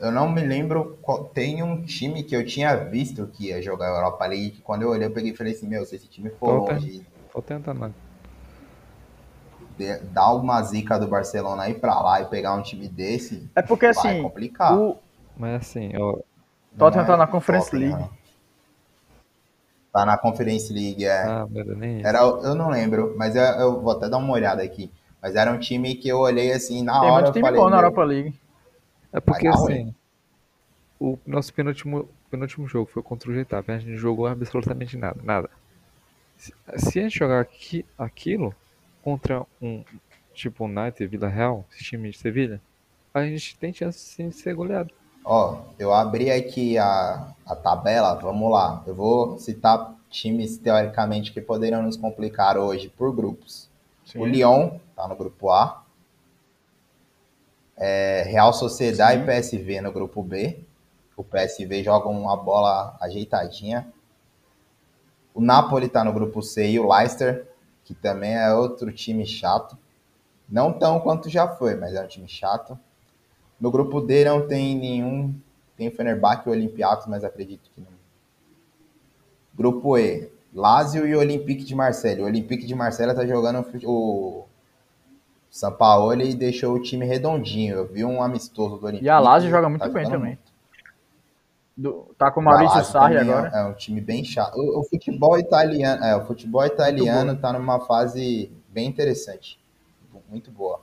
[0.00, 0.98] Eu não me lembro.
[1.00, 4.60] Qual, tem um time que eu tinha visto que ia jogar a Europa League.
[4.64, 7.06] Quando eu olhei, eu peguei e falei assim: Meu, se esse time for tô longe.
[7.32, 7.94] Tô tentando.
[10.10, 13.48] Dar uma zica do Barcelona ir pra lá e pegar um time desse.
[13.54, 14.22] É porque assim.
[14.22, 14.76] complicar.
[14.76, 14.98] O...
[15.36, 16.18] Mas assim, ó.
[16.76, 18.10] Tottenham é tá na Conference League.
[19.94, 21.22] Tá na Conference League, é.
[21.22, 21.46] Ah,
[22.02, 24.90] era, eu não lembro, mas eu, eu, vou até dar uma olhada aqui.
[25.22, 27.14] Mas era um time que eu olhei assim na Tem hora.
[27.14, 28.34] Tem muito time falei, bom na Europa League.
[29.12, 29.94] É porque assim,
[30.98, 35.48] o nosso penúltimo, penúltimo jogo foi contra o Getafe, a gente jogou absolutamente nada, nada.
[36.36, 38.52] Se, se a gente jogar aqui, aquilo
[39.00, 39.84] contra um
[40.34, 42.60] tipo United, Vila Real, esse time de Sevilha,
[43.14, 44.92] a gente tem chance sim, de ser goleado.
[45.24, 48.82] Ó, eu abri aqui a, a tabela, vamos lá.
[48.86, 53.68] Eu vou citar times teoricamente que poderiam nos complicar hoje por grupos.
[54.04, 54.20] Sim.
[54.20, 55.82] O Lyon tá no grupo A,
[57.76, 59.24] é, Real Sociedade Sim.
[59.24, 60.60] e PSV no grupo B.
[61.16, 63.86] O PSV joga uma bola ajeitadinha.
[65.32, 67.46] O Napoli está no grupo C e o Leicester,
[67.84, 69.76] que também é outro time chato.
[70.48, 72.78] Não tão quanto já foi, mas é um time chato.
[73.64, 75.34] No grupo D não tem nenhum.
[75.74, 77.88] Tem o Fenerbahçe e o Olympiacos, mas acredito que não.
[79.54, 82.20] Grupo E, Lazio e Olympique de Marseille.
[82.20, 84.44] O Olympique de Marseille está jogando o
[85.50, 87.76] são Paulo ele deixou o time redondinho.
[87.76, 89.06] Eu vi um amistoso do Olympique.
[89.06, 90.38] E a Lazio joga muito tá bem também.
[91.74, 93.50] Do, tá com o Maurício Sarri agora.
[93.54, 94.58] É, é, um time bem chato.
[94.58, 99.58] O, o futebol italiano, é, o futebol italiano tá numa fase bem interessante.
[100.28, 100.82] Muito boa.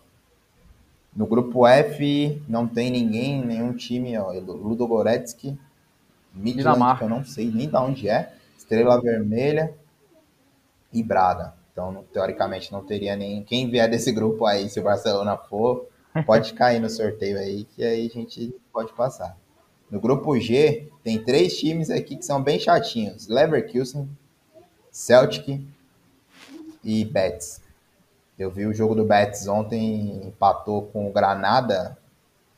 [1.15, 5.57] No grupo F não tem ninguém, nenhum time, ó, Ludo Goretzky,
[6.33, 9.73] Midland, que eu não sei nem de onde é, Estrela Vermelha
[10.93, 11.53] e Braga.
[11.71, 13.43] Então, teoricamente, não teria nem.
[13.43, 15.87] Quem vier desse grupo aí, se o Barcelona for,
[16.25, 19.37] pode cair no sorteio aí, que aí a gente pode passar.
[19.89, 24.09] No grupo G, tem três times aqui que são bem chatinhos: Leverkusen,
[24.91, 25.61] Celtic
[26.83, 27.60] e Betis.
[28.41, 31.95] Eu vi o jogo do Betis ontem, empatou com o Granada,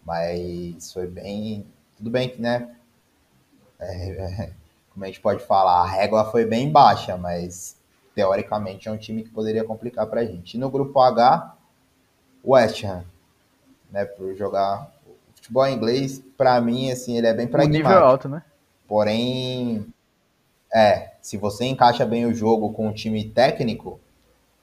[0.05, 1.67] mas foi bem.
[1.97, 2.73] Tudo bem que, né?
[3.77, 4.51] É, é,
[4.93, 7.75] como a gente pode falar, a régua foi bem baixa, mas
[8.15, 10.53] teoricamente é um time que poderia complicar para a gente.
[10.53, 11.53] E no grupo H,
[12.45, 13.03] West Ham,
[13.91, 14.89] né, por jogar
[15.35, 17.85] futebol inglês, para mim assim, ele é bem pragmático.
[17.85, 18.41] O nível alto, né?
[18.87, 19.85] Porém,
[20.73, 23.99] é, se você encaixa bem o jogo com um time técnico,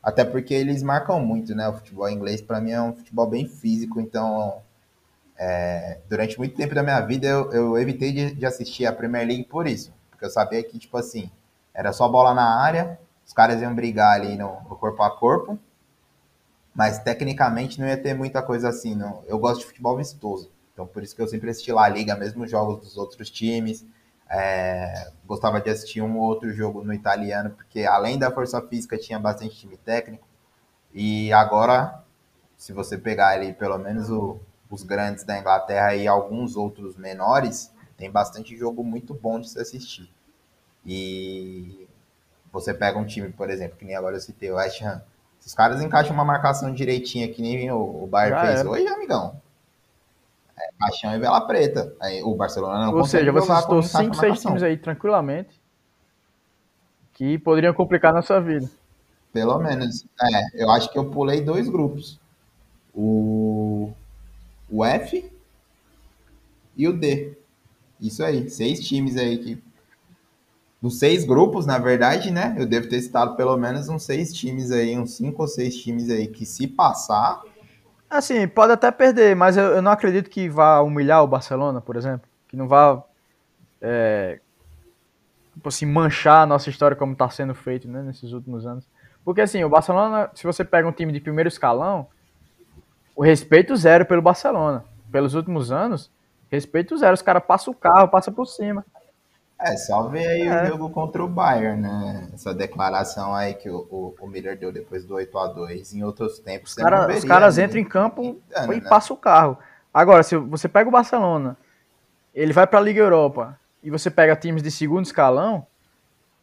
[0.02, 1.68] até porque eles marcam muito, né?
[1.68, 4.62] O futebol inglês para mim é um futebol bem físico, então
[5.36, 9.26] é, durante muito tempo da minha vida eu, eu evitei de, de assistir a Premier
[9.26, 11.30] League por isso, porque eu sabia que tipo assim
[11.74, 15.58] era só bola na área, os caras iam brigar ali no, no, corpo a corpo,
[16.74, 18.94] mas tecnicamente não ia ter muita coisa assim.
[18.94, 19.22] Não.
[19.26, 22.16] Eu gosto de futebol vistoso, então por isso que eu sempre assisti lá a Liga,
[22.16, 23.86] mesmo os jogos dos outros times.
[24.30, 28.96] É, gostava de assistir um ou outro jogo no italiano, porque além da força física
[28.96, 30.26] tinha bastante time técnico.
[30.94, 32.02] E agora,
[32.56, 37.72] se você pegar ali pelo menos o os grandes da Inglaterra e alguns outros menores,
[37.96, 40.08] tem bastante jogo muito bom de se assistir.
[40.86, 41.88] E
[42.52, 45.02] você pega um time, por exemplo, que nem agora eu citei o West Ham.
[45.40, 49.40] Se os caras encaixam uma marcação direitinha, que nem o, o Bayern fez hoje, amigão.
[50.60, 51.94] É paixão e vela preta.
[52.00, 55.60] Aí, o Barcelona não Ou seja, você citou 5, 6 times aí tranquilamente
[57.20, 58.66] que poderiam complicar na sua vida.
[59.32, 60.06] Pelo menos.
[60.20, 62.18] É, eu acho que eu pulei dois grupos.
[62.94, 63.92] O,
[64.70, 65.30] o F
[66.76, 67.36] e o D.
[68.00, 69.62] Isso aí, seis times aí que.
[70.80, 72.56] Dos seis grupos, na verdade, né?
[72.58, 76.08] Eu devo ter citado pelo menos uns seis times aí, uns cinco ou seis times
[76.08, 77.42] aí que se passar.
[78.10, 81.94] Assim, pode até perder, mas eu, eu não acredito que vá humilhar o Barcelona, por
[81.94, 82.28] exemplo.
[82.48, 83.04] Que não vá
[83.80, 84.40] é,
[85.54, 88.84] tipo assim, manchar a nossa história como está sendo feito né, nesses últimos anos.
[89.24, 92.08] Porque assim, o Barcelona, se você pega um time de primeiro escalão,
[93.14, 94.84] o respeito zero pelo Barcelona.
[95.12, 96.10] Pelos últimos anos,
[96.50, 97.14] respeito zero.
[97.14, 98.84] Os caras passam o carro, passam por cima.
[99.62, 100.62] É, só ver aí é.
[100.62, 102.28] o jogo contra o Bayern, né?
[102.32, 106.02] Essa declaração aí que o, o, o Miller deu depois do 8 a 2 Em
[106.02, 107.64] outros tempos, os, cara, veria, os caras né?
[107.64, 108.88] entram em campo Entendo, e né?
[108.88, 109.58] passam o carro.
[109.92, 111.58] Agora, se você pega o Barcelona,
[112.34, 115.66] ele vai para a Liga Europa e você pega times de segundo escalão,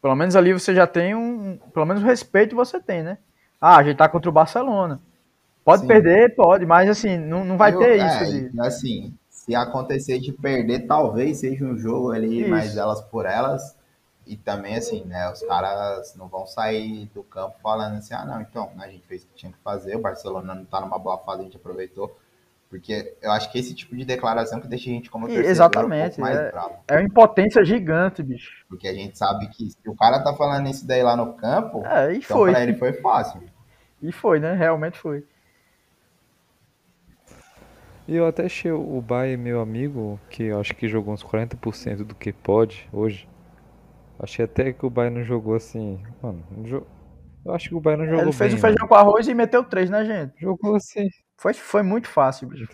[0.00, 1.58] pelo menos ali você já tem um.
[1.74, 3.18] Pelo menos o respeito você tem, né?
[3.60, 5.00] Ah, a gente tá contra o Barcelona.
[5.64, 5.88] Pode Sim.
[5.88, 8.32] perder, pode, mas assim, não, não vai ter é, isso.
[8.32, 8.60] De...
[8.60, 9.14] Assim,
[9.48, 12.50] se acontecer de perder, talvez seja um jogo ali isso.
[12.50, 13.74] mais elas por elas.
[14.26, 15.30] E também, assim, né?
[15.32, 19.22] Os caras não vão sair do campo falando assim, ah, não, então, a gente fez
[19.22, 22.14] o que tinha que fazer, o Barcelona não tá numa boa fase, a gente aproveitou.
[22.68, 26.20] Porque eu acho que esse tipo de declaração que deixa a gente como torcedor Exatamente,
[26.20, 26.74] um mais é, bravo.
[26.86, 28.66] É uma impotência gigante, bicho.
[28.68, 31.82] Porque a gente sabe que se o cara tá falando isso daí lá no campo,
[31.86, 32.50] é, e então foi.
[32.50, 33.42] pra ele foi fácil.
[34.02, 34.52] E foi, né?
[34.52, 35.24] Realmente foi.
[38.08, 42.04] E eu até achei o Bayern, meu amigo, que eu acho que jogou uns 40%
[42.04, 43.28] do que pode hoje.
[44.18, 46.02] Achei até que o Bayern não jogou assim.
[46.22, 46.42] Mano,
[47.44, 48.88] eu acho que o Bayern não jogou Ele fez bem, o feijão né?
[48.88, 50.40] com arroz e meteu três, né, gente?
[50.40, 51.06] Jogou assim.
[51.36, 52.66] Foi, foi muito fácil, bicho.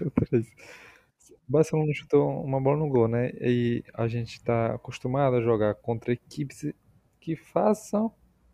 [1.49, 3.33] O Barcelona chutou uma bola no gol, né?
[3.41, 6.73] E a gente tá acostumado a jogar contra equipes
[7.21, 8.11] que façam,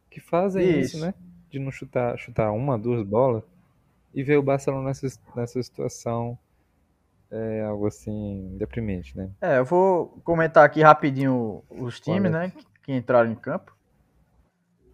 [0.08, 1.12] que fazem isso, isso né?
[1.50, 3.44] De não chutar, chutar uma, duas bolas.
[4.14, 5.06] E ver o Barcelona nessa,
[5.36, 6.38] nessa situação
[7.30, 9.30] é algo assim deprimente, né?
[9.40, 12.52] É, eu vou comentar aqui rapidinho os times, né?
[12.82, 13.76] Que entraram em campo.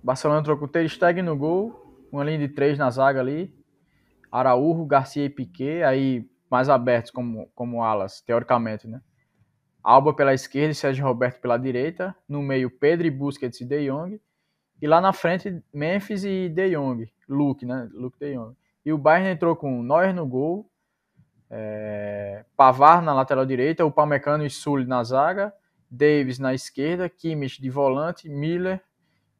[0.02, 3.52] Barcelona entrou com o Ter Stegen no gol, uma linha de três na zaga ali,
[4.30, 9.00] Araújo, Garcia e Piquet, aí mais abertos como, como alas, teoricamente, né?
[9.82, 12.14] Alba pela esquerda e Sérgio Roberto pela direita.
[12.28, 14.20] No meio, Pedro e Busquets e De Jong.
[14.82, 17.08] E lá na frente, Memphis e De Jong.
[17.28, 17.88] Luke, né?
[17.92, 18.56] Luke De Jong.
[18.84, 20.68] E o Bayern entrou com Neuer no gol,
[21.50, 22.44] é...
[22.56, 25.52] Pavar na lateral direita, o Palmecano e Sully na zaga,
[25.90, 28.82] Davis na esquerda, Kimmich de volante, Miller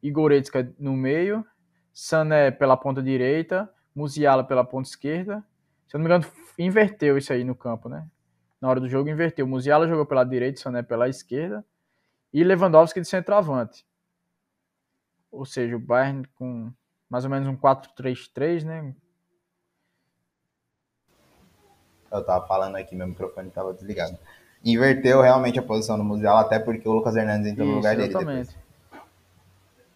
[0.01, 1.45] e Goretzka no meio,
[1.93, 5.43] Sané pela ponta direita, Musiala pela ponta esquerda.
[5.87, 8.07] Se eu não me engano, inverteu isso aí no campo, né?
[8.61, 9.47] Na hora do jogo inverteu.
[9.47, 11.65] Musiala jogou pela direita, Sané pela esquerda.
[12.31, 13.85] E Lewandowski de centroavante.
[15.31, 16.71] Ou seja, o Bayern com
[17.09, 18.95] mais ou menos um 4-3-3, né?
[22.11, 24.17] Eu tava falando aqui, meu microfone tava desligado.
[24.63, 27.95] Inverteu realmente a posição do Musiala, até porque o Lucas Hernandes entrou Isso, no lugar
[27.95, 28.09] dele.
[28.09, 28.47] Exatamente.
[28.47, 28.67] Depois.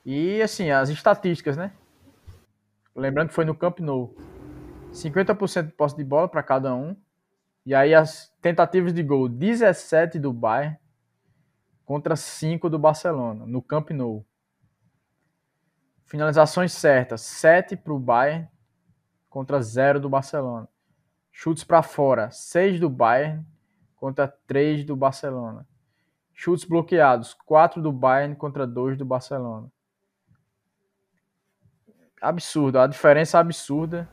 [0.06, 1.72] E assim, as estatísticas, né?
[2.96, 4.16] Lembrando que foi no Camp Nou.
[4.92, 6.96] 50% de posse de bola para cada um.
[7.66, 10.78] E aí as tentativas de gol, 17 do Bayern
[11.86, 14.26] contra 5 do Barcelona, no Camp Nou.
[16.06, 18.50] Finalizações certas, 7 para o Bayern
[19.30, 20.68] contra 0 do Barcelona.
[21.42, 23.46] Chutes para fora, 6 do Bayern
[23.96, 25.68] contra 3 do Barcelona.
[26.34, 29.72] Chutes bloqueados, 4 do Bayern contra 2 do Barcelona
[32.22, 34.08] absurdo, a diferença é absurda.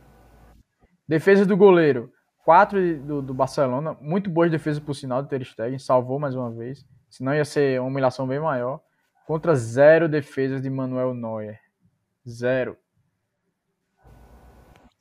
[1.07, 2.13] Defesa do goleiro,
[2.45, 6.51] 4 do, do Barcelona, muito boas defesas por sinal do Ter Stegen, salvou mais uma
[6.51, 8.81] vez, senão ia ser uma humilhação bem maior.
[9.27, 11.61] Contra zero defesas de Manuel Neuer.
[12.27, 12.79] Zero.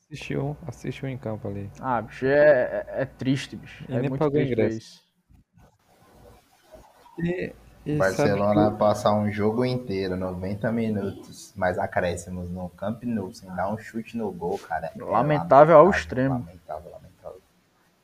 [0.10, 1.70] Assistiu, assistiu em campo ali.
[1.82, 3.84] Ah, bicho, é, é, é triste, bicho.
[3.89, 4.78] E é nem muito pagou ingresso.
[4.78, 5.08] Isso.
[7.20, 7.53] E
[7.88, 8.78] e Barcelona que...
[8.78, 14.18] passar um jogo inteiro, 90 minutos, mais acréscimos no Camp Nou, sem dar um chute
[14.18, 14.91] no gol, cara.
[14.93, 16.34] É lamentável, ao extremo.
[16.34, 17.39] Lamentável, lamentável.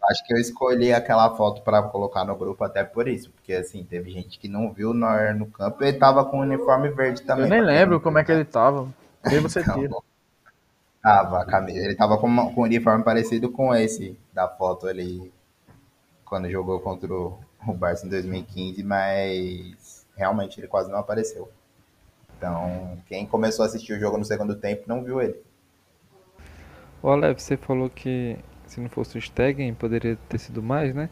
[0.10, 3.84] Acho que eu escolhi aquela foto para colocar no grupo até por isso, porque assim,
[3.84, 6.88] teve gente que não viu o Neuer no campo e ele tava com o uniforme
[6.88, 7.44] verde também.
[7.44, 8.88] Eu nem lembro como é que ele tava.
[9.28, 9.94] Quem você então, tira?
[11.04, 15.34] Tava, ele tava com, com um uniforme parecido com esse da foto ali
[16.24, 17.38] quando jogou contra o
[17.76, 21.50] Barça em 2015, mas realmente ele quase não apareceu.
[22.38, 25.36] Então, quem começou a assistir o jogo no segundo tempo não viu ele.
[27.02, 31.10] O Alev, você falou que se não fosse o Stegen poderia ter sido mais, né?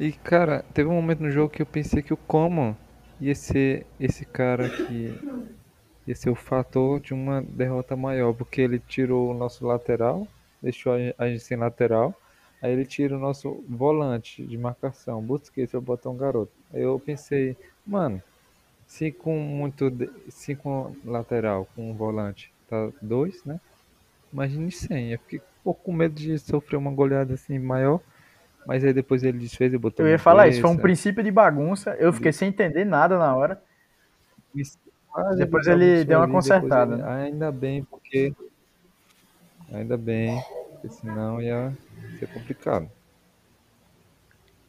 [0.00, 2.76] E cara, teve um momento no jogo que eu pensei que o Coman
[3.20, 5.14] ia ser esse cara que
[6.08, 10.26] ia ser o fator de uma derrota maior, porque ele tirou o nosso lateral,
[10.62, 12.14] deixou a gente sem lateral,
[12.62, 16.50] aí ele tira o nosso volante de marcação, Busquets para botar um garoto.
[16.72, 17.54] Aí eu pensei,
[17.86, 18.22] mano,
[18.86, 19.92] se com muito,
[20.30, 23.60] se com lateral, com um volante, tá dois, né?
[24.32, 25.12] Imagine sem.
[25.12, 28.00] Eu fiquei um pouco com medo de sofrer uma goleada assim maior.
[28.66, 30.04] Mas aí depois ele desfez e botou.
[30.04, 31.96] Eu ia falar isso, foi um princípio de bagunça.
[31.98, 33.62] Eu fiquei sem entender nada na hora.
[35.36, 36.94] Depois ele deu uma consertada.
[36.94, 37.02] Ele...
[37.02, 38.34] Ainda bem, porque.
[39.72, 40.42] Ainda bem,
[40.72, 41.72] porque senão ia
[42.18, 42.90] ser complicado.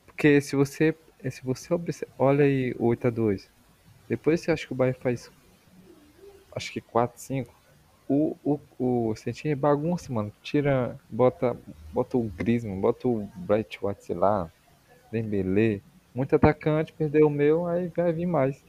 [0.06, 0.96] Porque se você.
[1.30, 1.74] Se você
[2.18, 3.48] olha aí o 8x2.
[4.08, 5.32] Depois você acha que o Bahia faz.
[6.56, 7.60] Acho que 4, 5
[8.10, 10.34] o, o, o Sentinha é bagunça, mano.
[10.42, 11.56] Tira, bota,
[11.94, 14.52] bota o Griezmann, bota o Bright White lá,
[15.12, 15.84] Dembele.
[16.14, 18.66] Muito atacante, perdeu o meu, aí vai vir mais.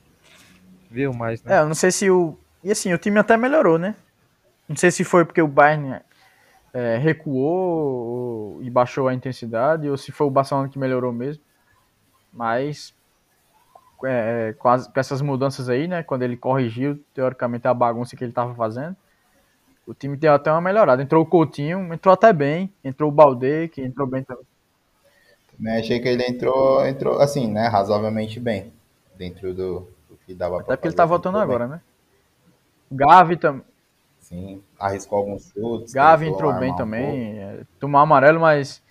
[0.91, 1.57] Viu mais, né?
[1.57, 2.37] É, eu não sei se o.
[2.63, 3.95] E assim, o time até melhorou, né?
[4.69, 6.01] Não sei se foi porque o Bayern
[6.75, 11.43] é, recuou e baixou a intensidade, ou se foi o Barcelona que melhorou mesmo.
[12.33, 12.95] Mas
[14.05, 16.03] é, com, as, com, essas mudanças aí, né?
[16.03, 18.97] Quando ele corrigiu, teoricamente, a bagunça que ele estava fazendo
[19.91, 21.03] o time deu até uma melhorada.
[21.03, 22.73] Entrou o Coutinho, entrou até bem.
[22.85, 24.45] Entrou o Balde, que entrou bem também.
[25.57, 27.67] Também achei que ele entrou, entrou assim, né?
[27.67, 28.73] Razoavelmente bem.
[29.19, 29.89] Dentro do
[30.31, 31.77] que dava até porque ele tá voltando agora, bem.
[31.77, 31.81] né?
[32.93, 33.65] Gavi também.
[34.21, 35.93] Sim, arriscou alguns chutes.
[35.93, 37.35] Gavi entrou bem também.
[37.35, 38.83] Um é, tomou amarelo, mas.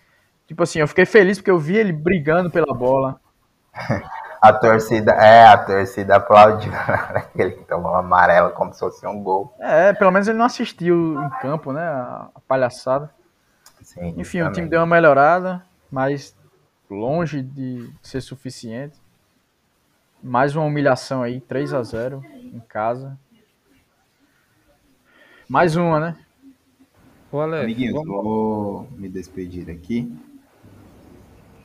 [0.45, 3.19] Tipo assim, eu fiquei feliz porque eu vi ele brigando pela bola.
[4.41, 6.71] A torcida, é, a torcida aplaudiu
[7.35, 9.53] que tomou amarelo como se fosse um gol.
[9.59, 11.81] É, pelo menos ele não assistiu em campo, né?
[11.81, 13.13] A, palhaçada.
[13.81, 15.61] Sim, Enfim, o time deu uma melhorada,
[15.91, 16.33] mas
[16.89, 18.97] longe de ser suficiente.
[20.21, 23.17] Mais uma humilhação aí, 3 a 0 em casa.
[25.47, 26.25] Mais uma, né?
[27.31, 28.23] Ô, Alex, Amiguinhos, vamos...
[28.23, 30.11] vou me despedir aqui.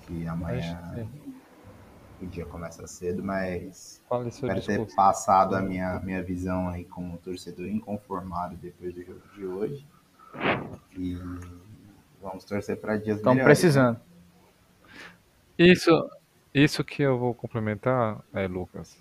[0.07, 1.09] Que amanhã
[2.20, 7.66] o dia começa cedo, mas espero ter passado a minha, minha visão aí como torcedor
[7.66, 9.86] inconformado depois do jogo de hoje.
[10.96, 11.18] E
[12.22, 13.59] vamos torcer para dias Estamos melhores.
[13.59, 13.94] Estamos né?
[13.96, 14.00] precisando.
[15.59, 16.11] Isso,
[16.55, 18.96] isso que eu vou complementar, é, Lucas.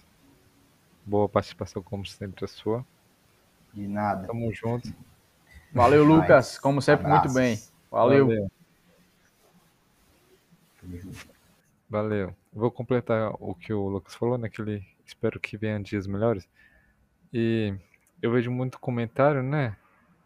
[1.05, 2.85] Boa participação, como sempre, a sua.
[3.73, 4.27] De nada.
[4.27, 4.93] Tamo junto.
[5.71, 6.57] Valeu, Lucas.
[6.57, 7.33] Como sempre, Abraços.
[7.33, 7.59] muito bem.
[7.91, 8.27] Valeu.
[8.27, 8.51] Valeu.
[11.89, 12.35] Valeu.
[12.51, 14.49] Vou completar o que o Lucas falou, né?
[14.49, 16.47] Que ele espero que venham dias melhores.
[17.31, 17.73] E
[18.21, 19.75] eu vejo muito comentário, né?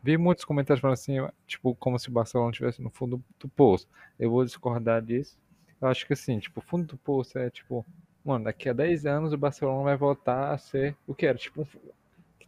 [0.04, 3.88] Vi muitos comentários falando assim, tipo, como se o Barcelona estivesse no fundo do poço.
[4.20, 5.38] Eu vou discordar disso.
[5.82, 7.86] Eu acho que assim, tipo, o fundo do poço é tipo,
[8.26, 11.38] mano, daqui a 10 anos o Barcelona vai voltar a ser o que era.
[11.38, 11.68] Tipo,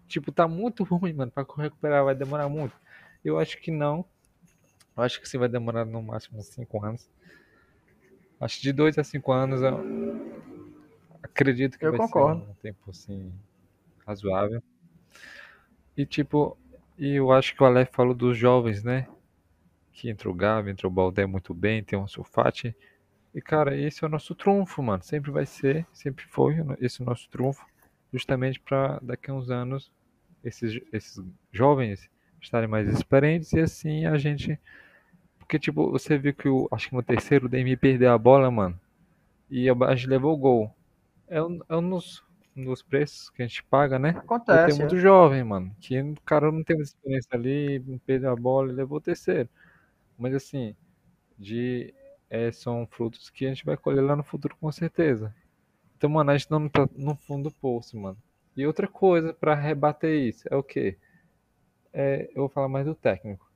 [0.08, 2.76] tipo tá muito ruim, mano, pra recuperar vai demorar muito.
[3.24, 4.04] Eu acho que não.
[4.98, 7.10] Eu acho que sim vai demorar no máximo 5 anos.
[8.40, 9.78] Acho que de 2 a 5 anos eu
[11.22, 12.44] acredito que eu vai concordo.
[12.44, 13.34] ser um tempo assim
[14.06, 14.64] razoável.
[15.96, 16.58] E tipo,
[16.98, 19.08] e eu acho que o Aleph falou dos jovens, né?
[19.94, 22.76] Que entrou o Gavi, entrou o Baldé muito bem, tem um sulfate.
[23.34, 25.04] E cara, esse é o nosso trunfo, mano.
[25.04, 27.66] Sempre vai ser, sempre foi esse o nosso trunfo,
[28.12, 29.92] justamente para daqui a uns anos
[30.44, 32.10] esses, esses jovens
[32.42, 34.60] estarem mais experientes e assim a gente
[35.50, 36.68] porque, tipo, você viu que o.
[36.72, 38.80] Acho que no terceiro o DM perdeu a bola, mano.
[39.50, 40.72] E a gente levou o gol.
[41.28, 42.24] É um, é um dos,
[42.56, 44.10] um dos preços que a gente paga, né?
[44.10, 44.68] Acontece.
[44.68, 45.00] Tem muito é.
[45.00, 45.76] jovem, mano.
[45.82, 49.50] Que o cara não tem experiência ali, perdeu a bola e levou o terceiro.
[50.20, 50.76] Mas assim,
[51.36, 51.96] de,
[52.30, 55.34] é, são frutos que a gente vai colher lá no futuro com certeza.
[55.98, 58.18] Então, mano, a gente não tá no fundo do poço, mano.
[58.56, 60.98] E outra coisa para rebater isso é o quê?
[61.94, 63.50] É, eu vou falar mais do técnico.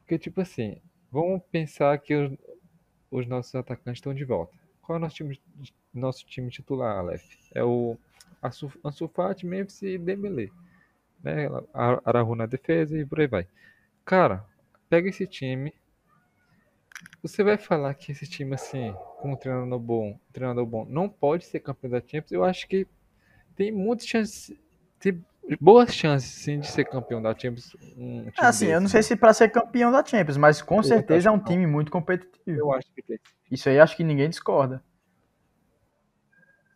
[0.00, 0.80] Porque, tipo assim,
[1.10, 2.36] Vamos pensar que os,
[3.10, 4.54] os nossos atacantes estão de volta.
[4.82, 5.40] Qual é o nosso time,
[5.92, 7.24] nosso time titular, Aleph?
[7.54, 7.96] É o
[8.42, 10.52] Ansu Fati, Memphis e Dembele.
[11.22, 11.48] Né?
[11.72, 13.48] Arahu na defesa e por aí vai.
[14.04, 14.44] Cara,
[14.88, 15.72] pega esse time.
[17.22, 21.08] Você vai falar que esse time, assim, com um treinador bom, um treinador bom, não
[21.08, 22.30] pode ser campeão da Champions?
[22.30, 22.86] Eu acho que
[23.56, 24.56] tem muitas chances.
[25.00, 25.24] Tem,
[25.60, 27.74] boas chances, sim, de ser campeão da Champions.
[27.96, 30.76] Um time assim, desse, eu não sei se para ser campeão da Champions, mas com
[30.76, 32.58] eu certeza é um time muito competitivo.
[32.58, 33.18] Eu acho que tem.
[33.50, 34.82] Isso aí acho que ninguém discorda.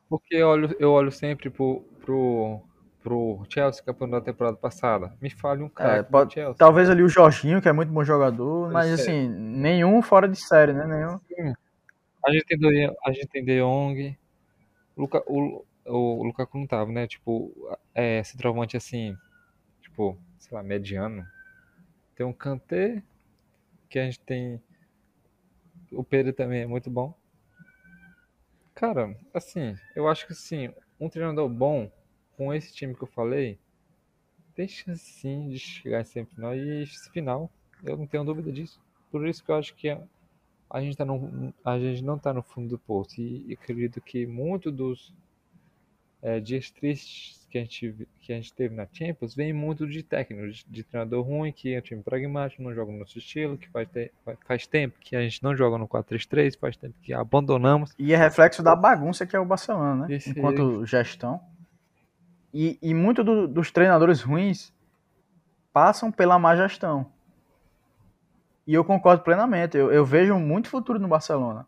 [0.08, 2.60] Porque eu olho, eu olho sempre pro, pro,
[3.02, 5.12] pro Chelsea, campeão da temporada passada.
[5.20, 6.54] Me fale um cara é, pode, Chelsea.
[6.54, 8.94] Talvez ali o Jorginho, que é muito bom jogador, mas é.
[8.94, 10.86] assim, nenhum fora de série, né?
[10.86, 11.18] Nenhum.
[11.28, 11.54] Sim.
[12.24, 14.16] A gente tem, De, a gente tem De Jong,
[14.96, 17.06] Luca, o, o Lukaku não tava, né?
[17.06, 17.52] Tipo,
[17.94, 19.16] é, centroavante assim,
[19.80, 21.26] tipo, sei lá, mediano.
[22.14, 23.02] Tem um Kanté,
[23.88, 24.62] que a gente tem.
[25.90, 27.14] O Pedro também é muito bom.
[28.74, 31.90] Cara, assim, eu acho que sim, um treinador bom,
[32.42, 33.56] com esse time que eu falei,
[34.56, 37.48] tem chance sim de chegar em semifinal e final.
[37.84, 38.80] Eu não tenho dúvida disso.
[39.12, 39.88] Por isso que eu acho que
[40.68, 43.20] a gente, tá no, a gente não está no fundo do poço.
[43.20, 45.14] E, e acredito que muito dos
[46.20, 50.02] é, dias tristes que a, gente, que a gente teve na Champions vem muito de
[50.02, 53.56] técnico, de, de treinador ruim, que é um time pragmático, não joga no nosso estilo,
[53.58, 54.10] que faz, te,
[54.46, 57.94] faz tempo que a gente não joga no 4-3-3, faz tempo que abandonamos.
[57.98, 60.14] E é reflexo da bagunça que é o Barcelona, né?
[60.16, 61.40] Esse Enquanto gestão.
[62.52, 64.72] E, e muito do, dos treinadores ruins
[65.72, 67.10] passam pela má gestão.
[68.66, 69.76] E eu concordo plenamente.
[69.76, 71.66] Eu, eu vejo muito futuro no Barcelona.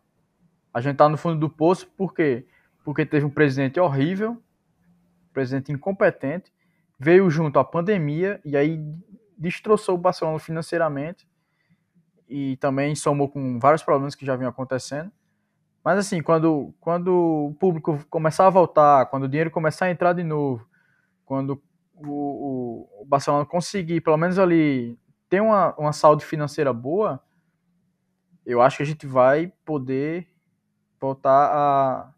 [0.73, 2.45] A gente tá no fundo do poço por quê?
[2.83, 4.41] Porque teve um presidente horrível,
[5.33, 6.51] presidente incompetente,
[6.99, 8.79] veio junto à pandemia e aí
[9.37, 11.27] destroçou o Barcelona financeiramente
[12.27, 15.11] e também somou com vários problemas que já vinham acontecendo.
[15.83, 20.13] Mas assim, quando, quando o público começar a voltar, quando o dinheiro começar a entrar
[20.13, 20.67] de novo,
[21.25, 21.61] quando
[21.95, 24.97] o, o, Barcelona conseguir, pelo menos ali,
[25.29, 27.21] ter uma, uma saúde financeira boa,
[28.45, 30.27] eu acho que a gente vai poder
[30.99, 32.13] voltar a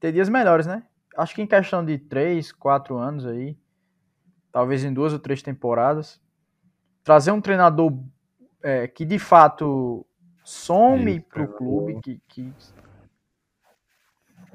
[0.00, 0.82] ter dias melhores, né?
[1.16, 3.56] Acho que em questão de três, quatro anos aí,
[4.52, 6.20] talvez em duas ou três temporadas,
[7.04, 7.92] trazer um treinador
[8.62, 10.06] é, que de fato
[10.42, 12.52] some para o clube, que, que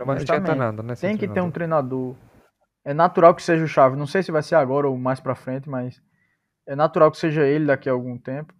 [0.05, 0.95] não adianta nada, né?
[0.95, 2.15] Tem que ter um treinador.
[2.83, 3.95] É natural que seja o Chave.
[3.95, 6.01] Não sei se vai ser agora ou mais para frente, mas
[6.65, 8.53] é natural que seja ele daqui a algum tempo.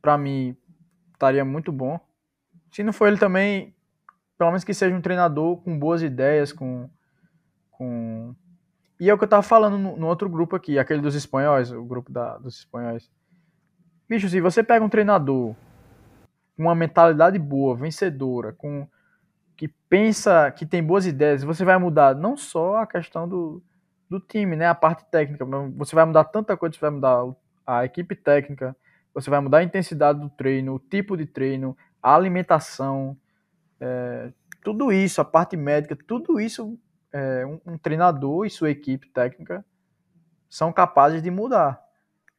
[0.00, 0.56] Para mim,
[1.12, 1.98] estaria muito bom.
[2.70, 3.74] Se não for ele também,
[4.36, 6.88] pelo menos que seja um treinador com boas ideias, com.
[7.70, 8.34] com...
[9.00, 11.72] E é o que eu tava falando no, no outro grupo aqui, aquele dos espanhóis,
[11.72, 13.10] o grupo da, dos espanhóis.
[14.08, 15.54] Bicho, se você pega um treinador
[16.56, 18.88] com uma mentalidade boa, vencedora, com
[19.58, 23.60] que pensa, que tem boas ideias, você vai mudar não só a questão do,
[24.08, 24.68] do time, né?
[24.68, 25.44] A parte técnica.
[25.76, 27.24] Você vai mudar tanta coisa, você vai mudar
[27.66, 28.76] a equipe técnica,
[29.12, 33.16] você vai mudar a intensidade do treino, o tipo de treino, a alimentação,
[33.80, 34.32] é,
[34.62, 36.78] tudo isso, a parte médica, tudo isso,
[37.12, 39.64] é, um, um, treinador e sua equipe técnica
[40.48, 41.82] são capazes de mudar.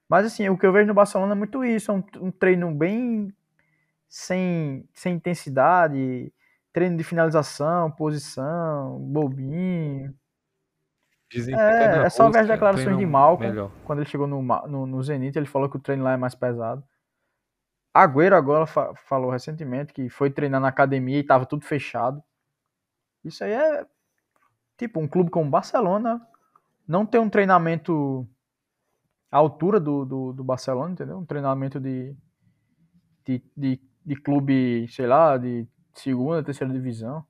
[0.07, 2.73] Mas assim, o que eu vejo no Barcelona é muito isso, é um, um treino
[2.73, 3.33] bem
[4.07, 6.31] sem, sem intensidade,
[6.71, 10.13] treino de finalização, posição, bobinho.
[11.31, 13.49] Dizem que é, é só ver as declarações de Malcolm.
[13.49, 13.71] Melhor.
[13.85, 16.33] Quando ele chegou no, no, no Zenit, ele falou que o treino lá é mais
[16.33, 16.83] pesado.
[17.93, 22.23] Agüero agora fa falou recentemente que foi treinar na academia e estava tudo fechado.
[23.23, 23.85] Isso aí é
[24.77, 26.21] tipo um clube como Barcelona
[26.89, 28.27] não tem um treinamento
[29.31, 31.19] à altura do, do, do Barcelona, entendeu?
[31.19, 32.17] Um treinamento de,
[33.23, 35.67] de, de, de clube, sei lá, de
[35.99, 37.25] segunda, terceira divisão.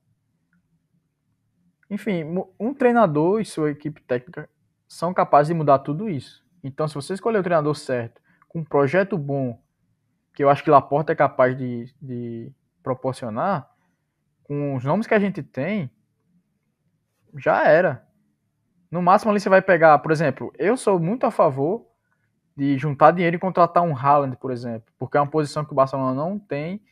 [1.90, 2.24] Enfim,
[2.58, 4.48] um treinador e sua equipe técnica
[4.86, 6.44] são capazes de mudar tudo isso.
[6.62, 9.60] Então, se você escolher o treinador certo, com um projeto bom,
[10.32, 12.52] que eu acho que Laporta é capaz de, de
[12.82, 13.68] proporcionar,
[14.44, 15.90] com os nomes que a gente tem,
[17.36, 18.06] já era.
[18.90, 21.86] No máximo ali você vai pegar, por exemplo, eu sou muito a favor
[22.56, 25.76] de juntar dinheiro e contratar um Haaland, por exemplo, porque é uma posição que o
[25.76, 26.82] Barcelona não tem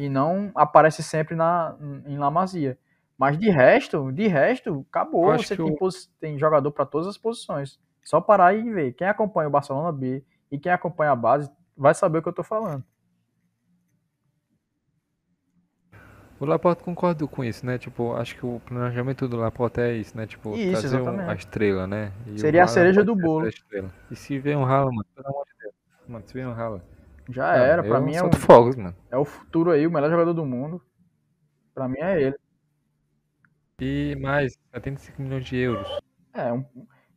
[0.00, 1.76] e não aparece sempre na,
[2.06, 2.78] em La Masia.
[3.18, 5.36] Mas de resto, de resto, acabou.
[5.36, 5.76] Você tem,
[6.18, 7.78] tem, jogador para todas as posições.
[8.02, 8.94] Só parar e ver.
[8.94, 12.32] Quem acompanha o Barcelona B e quem acompanha a base vai saber o que eu
[12.32, 12.82] tô falando.
[16.40, 17.76] O Laporte concordo com isso, né?
[17.76, 20.26] Tipo, acho que o planejamento do Laporte é isso, né?
[20.26, 22.10] Tipo, isso, trazer um, a estrela, né?
[22.26, 23.50] E Seria a cereja do bolo.
[24.10, 25.74] E se vem um rala, mano, pelo amor de Deus.
[26.08, 26.82] Mano, se vem um rala.
[27.30, 28.94] Já era, pra mim é um, fogos, mano.
[29.10, 30.82] é o futuro aí, o melhor jogador do mundo.
[31.74, 32.36] Pra mim é ele.
[33.80, 35.88] E mais, 75 milhões de euros.
[36.34, 36.64] É, um,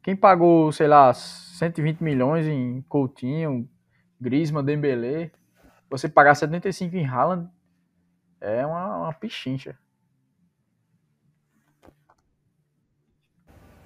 [0.02, 3.70] quem pagou, sei lá, 120 milhões em Coutinho,
[4.20, 5.32] Griezmann, Dembélé,
[5.90, 7.50] você pagar 75 em Haaland
[8.42, 9.78] é uma, uma pichincha.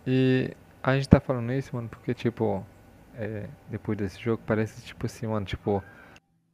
[0.06, 2.66] E A gente tá falando isso, mano, porque, tipo,
[3.14, 5.84] é, depois desse jogo, parece, tipo assim, mano, tipo,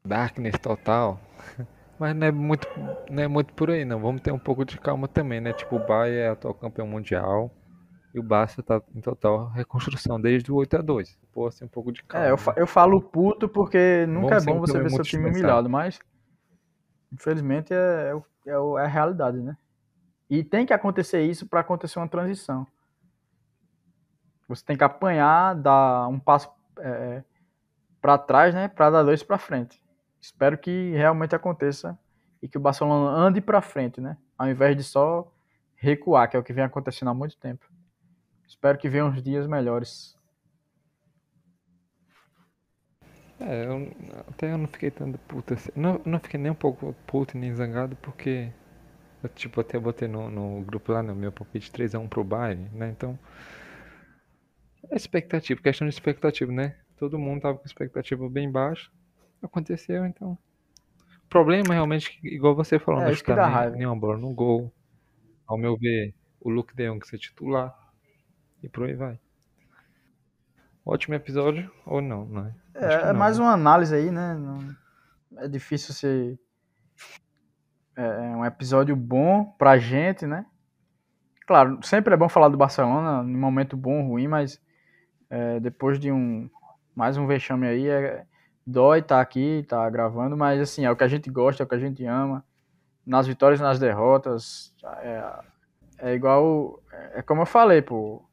[0.05, 1.19] darkness total.
[1.99, 2.67] Mas não é muito,
[3.09, 3.99] não é muito por aí, não.
[3.99, 5.53] Vamos ter um pouco de calma também, né?
[5.53, 7.51] Tipo, o Bahia é atual campeão mundial.
[8.13, 11.67] E o Barça tá em total reconstrução desde o 8 a 2 Pô, assim, um
[11.67, 12.27] pouco de calma.
[12.27, 15.29] É, eu, fa eu falo puto porque nunca Vamos é bom você ver seu time
[15.31, 15.99] humilhado, mas
[17.11, 18.11] infelizmente é,
[18.45, 19.57] é, é, é a realidade, né?
[20.29, 22.67] E tem que acontecer isso para acontecer uma transição.
[24.47, 27.23] Você tem que apanhar, dar um passo é,
[27.99, 29.82] para trás, né, para dar dois para frente.
[30.23, 31.99] Espero que realmente aconteça
[32.41, 35.29] e que o Barcelona ande para frente, né, ao invés de só
[35.75, 37.69] recuar, que é o que vem acontecendo há muito tempo.
[38.47, 40.17] Espero que venham uns dias melhores.
[43.37, 43.91] É, eu,
[44.29, 45.71] até eu não fiquei tanto puto assim.
[45.75, 48.49] Não, não fiquei nem um pouco puto nem zangado, porque
[49.21, 52.89] eu, tipo, até botei no, no grupo lá, no meu palpite 3x1 pro Bayern, né?
[52.89, 53.19] Então,
[54.89, 56.77] é expectativa, questão de expectativa, né?
[56.95, 58.89] Todo mundo tava com expectativa bem baixa.
[59.45, 60.37] Aconteceu, então.
[61.25, 64.73] O problema realmente, igual você falou, é, não chutar nem, nenhuma bola no gol.
[65.47, 67.75] Ao meu ver, o Luke De Jong ser titular.
[68.61, 69.19] E por aí vai.
[70.85, 72.55] Ótimo episódio, ou não, não é?
[72.75, 73.45] É, é mais né?
[73.45, 74.35] uma análise aí, né?
[74.35, 74.75] Não,
[75.37, 76.39] é difícil ser.
[77.95, 80.45] É, é um episódio bom pra gente, né?
[81.45, 84.61] Claro, sempre é bom falar do Barcelona, num momento bom ou ruim, mas
[85.29, 86.49] é, depois de um
[86.95, 88.25] mais um vexame aí, é,
[88.65, 91.65] dói estar tá aqui, tá gravando, mas assim, é o que a gente gosta, é
[91.65, 92.43] o que a gente ama.
[93.05, 95.33] Nas vitórias nas derrotas, é,
[95.99, 96.81] é igual.
[97.13, 98.23] É como eu falei, pô.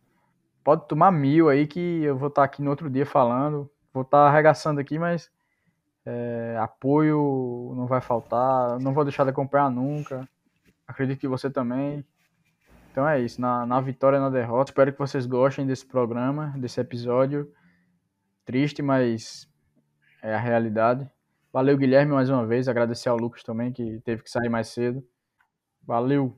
[0.62, 3.68] Pode tomar mil aí que eu vou estar tá aqui no outro dia falando.
[3.92, 5.30] Vou estar tá arregaçando aqui, mas
[6.06, 8.78] é, apoio não vai faltar.
[8.78, 10.28] Não vou deixar de acompanhar nunca.
[10.86, 12.04] Acredito que você também.
[12.92, 14.70] Então é isso, na, na vitória e na derrota.
[14.70, 17.50] Espero que vocês gostem desse programa, desse episódio.
[18.44, 19.49] Triste, mas
[20.22, 21.08] é a realidade.
[21.52, 22.68] Valeu, Guilherme, mais uma vez.
[22.68, 25.04] Agradecer ao Lucas também, que teve que sair mais cedo.
[25.82, 26.36] Valeu!